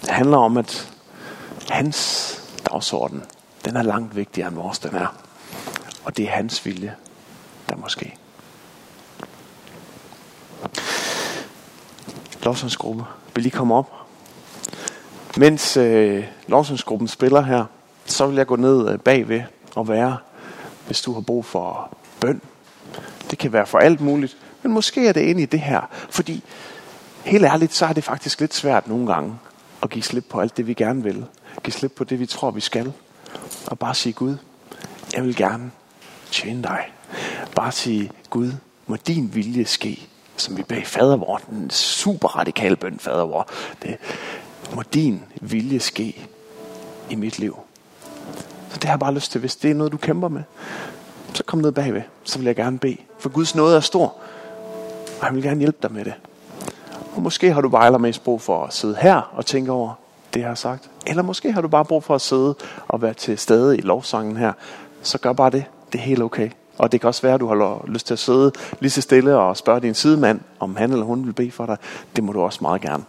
Det 0.00 0.10
handler 0.10 0.36
om, 0.36 0.56
at 0.56 0.92
hans 1.70 2.30
dagsorden, 2.70 3.24
den 3.64 3.76
er 3.76 3.82
langt 3.82 4.16
vigtigere 4.16 4.48
end 4.48 4.56
vores, 4.56 4.78
den 4.78 4.94
er. 4.94 5.16
Og 6.04 6.16
det 6.16 6.24
er 6.24 6.30
hans 6.30 6.66
vilje, 6.66 6.94
der 7.68 7.76
måske. 7.76 8.16
Lovsangsgruppe, 12.42 13.04
vil 13.34 13.46
I 13.46 13.48
komme 13.48 13.74
op? 13.74 13.92
Mens 15.36 15.76
øh, 15.76 16.24
lovsangsgruppen 16.46 17.08
spiller 17.08 17.40
her, 17.40 17.64
så 18.04 18.26
vil 18.26 18.36
jeg 18.36 18.46
gå 18.46 18.56
ned 18.56 18.88
øh, 18.88 18.98
bagved 18.98 19.42
og 19.74 19.88
være, 19.88 20.16
hvis 20.86 21.02
du 21.02 21.12
har 21.12 21.20
brug 21.20 21.44
for 21.44 21.96
bøn. 22.20 22.40
Det 23.30 23.38
kan 23.38 23.52
være 23.52 23.66
for 23.66 23.78
alt 23.78 24.00
muligt, 24.00 24.36
men 24.62 24.72
måske 24.72 25.08
er 25.08 25.12
det 25.12 25.20
inde 25.20 25.42
i 25.42 25.46
det 25.46 25.60
her. 25.60 25.80
Fordi 26.10 26.42
helt 27.24 27.44
ærligt, 27.44 27.74
så 27.74 27.86
er 27.86 27.92
det 27.92 28.04
faktisk 28.04 28.40
lidt 28.40 28.54
svært 28.54 28.88
nogle 28.88 29.06
gange 29.06 29.38
at 29.82 29.90
give 29.90 30.02
slip 30.02 30.24
på 30.30 30.40
alt 30.40 30.56
det, 30.56 30.66
vi 30.66 30.74
gerne 30.74 31.02
vil. 31.02 31.24
Give 31.62 31.72
slip 31.72 31.92
på 31.92 32.04
det, 32.04 32.20
vi 32.20 32.26
tror, 32.26 32.50
vi 32.50 32.60
skal. 32.60 32.92
Og 33.66 33.78
bare 33.78 33.94
sige, 33.94 34.12
Gud, 34.12 34.36
jeg 35.14 35.24
vil 35.24 35.36
gerne 35.36 35.70
tjene 36.30 36.62
dig. 36.62 36.92
Bare 37.54 37.72
sige, 37.72 38.10
Gud, 38.30 38.52
må 38.86 38.96
din 38.96 39.34
vilje 39.34 39.64
ske, 39.64 40.08
som 40.40 40.56
vi 40.56 40.62
bag 40.62 40.86
fadervor, 40.86 41.40
den 41.50 41.70
super 41.70 42.28
radikale 42.28 42.76
bøn 42.76 42.98
fadervor. 42.98 43.48
Det, 43.82 43.96
må 44.74 44.82
din 44.82 45.22
vilje 45.40 45.80
ske 45.80 46.26
i 47.10 47.14
mit 47.14 47.38
liv. 47.38 47.58
Så 48.70 48.74
det 48.74 48.84
har 48.84 48.92
jeg 48.92 48.98
bare 48.98 49.14
lyst 49.14 49.32
til, 49.32 49.40
hvis 49.40 49.56
det 49.56 49.70
er 49.70 49.74
noget, 49.74 49.92
du 49.92 49.96
kæmper 49.96 50.28
med, 50.28 50.42
så 51.34 51.44
kom 51.44 51.58
ned 51.58 51.72
bagved, 51.72 52.02
så 52.24 52.38
vil 52.38 52.46
jeg 52.46 52.56
gerne 52.56 52.78
bede. 52.78 52.96
For 53.18 53.28
Guds 53.28 53.54
nåde 53.54 53.76
er 53.76 53.80
stor, 53.80 54.14
og 55.20 55.26
han 55.26 55.34
vil 55.34 55.42
gerne 55.42 55.60
hjælpe 55.60 55.78
dig 55.82 55.92
med 55.92 56.04
det. 56.04 56.14
Og 57.14 57.22
måske 57.22 57.52
har 57.52 57.60
du 57.60 57.68
bare 57.68 57.86
allermest 57.86 58.24
brug 58.24 58.40
for 58.40 58.64
at 58.64 58.74
sidde 58.74 58.96
her 59.00 59.30
og 59.32 59.46
tænke 59.46 59.72
over 59.72 59.94
det, 60.34 60.40
jeg 60.40 60.48
har 60.48 60.54
sagt. 60.54 60.90
Eller 61.06 61.22
måske 61.22 61.52
har 61.52 61.60
du 61.60 61.68
bare 61.68 61.84
brug 61.84 62.04
for 62.04 62.14
at 62.14 62.20
sidde 62.20 62.54
og 62.88 63.02
være 63.02 63.14
til 63.14 63.38
stede 63.38 63.78
i 63.78 63.80
lovsangen 63.80 64.36
her. 64.36 64.52
Så 65.02 65.18
gør 65.18 65.32
bare 65.32 65.50
det. 65.50 65.64
Det 65.92 65.98
er 65.98 66.02
helt 66.02 66.22
okay. 66.22 66.50
Og 66.80 66.92
det 66.92 67.00
kan 67.00 67.08
også 67.08 67.22
være, 67.22 67.34
at 67.34 67.40
du 67.40 67.48
har 67.48 67.84
lyst 67.86 68.06
til 68.06 68.14
at 68.14 68.18
sidde 68.18 68.52
lige 68.80 68.90
så 68.90 69.00
stille 69.00 69.36
og 69.36 69.56
spørge 69.56 69.80
din 69.80 69.94
sidemand, 69.94 70.40
om 70.60 70.76
han 70.76 70.92
eller 70.92 71.04
hun 71.04 71.26
vil 71.26 71.32
bede 71.32 71.50
for 71.50 71.66
dig. 71.66 71.76
Det 72.16 72.24
må 72.24 72.32
du 72.32 72.40
også 72.40 72.58
meget 72.62 72.80
gerne. 72.80 73.04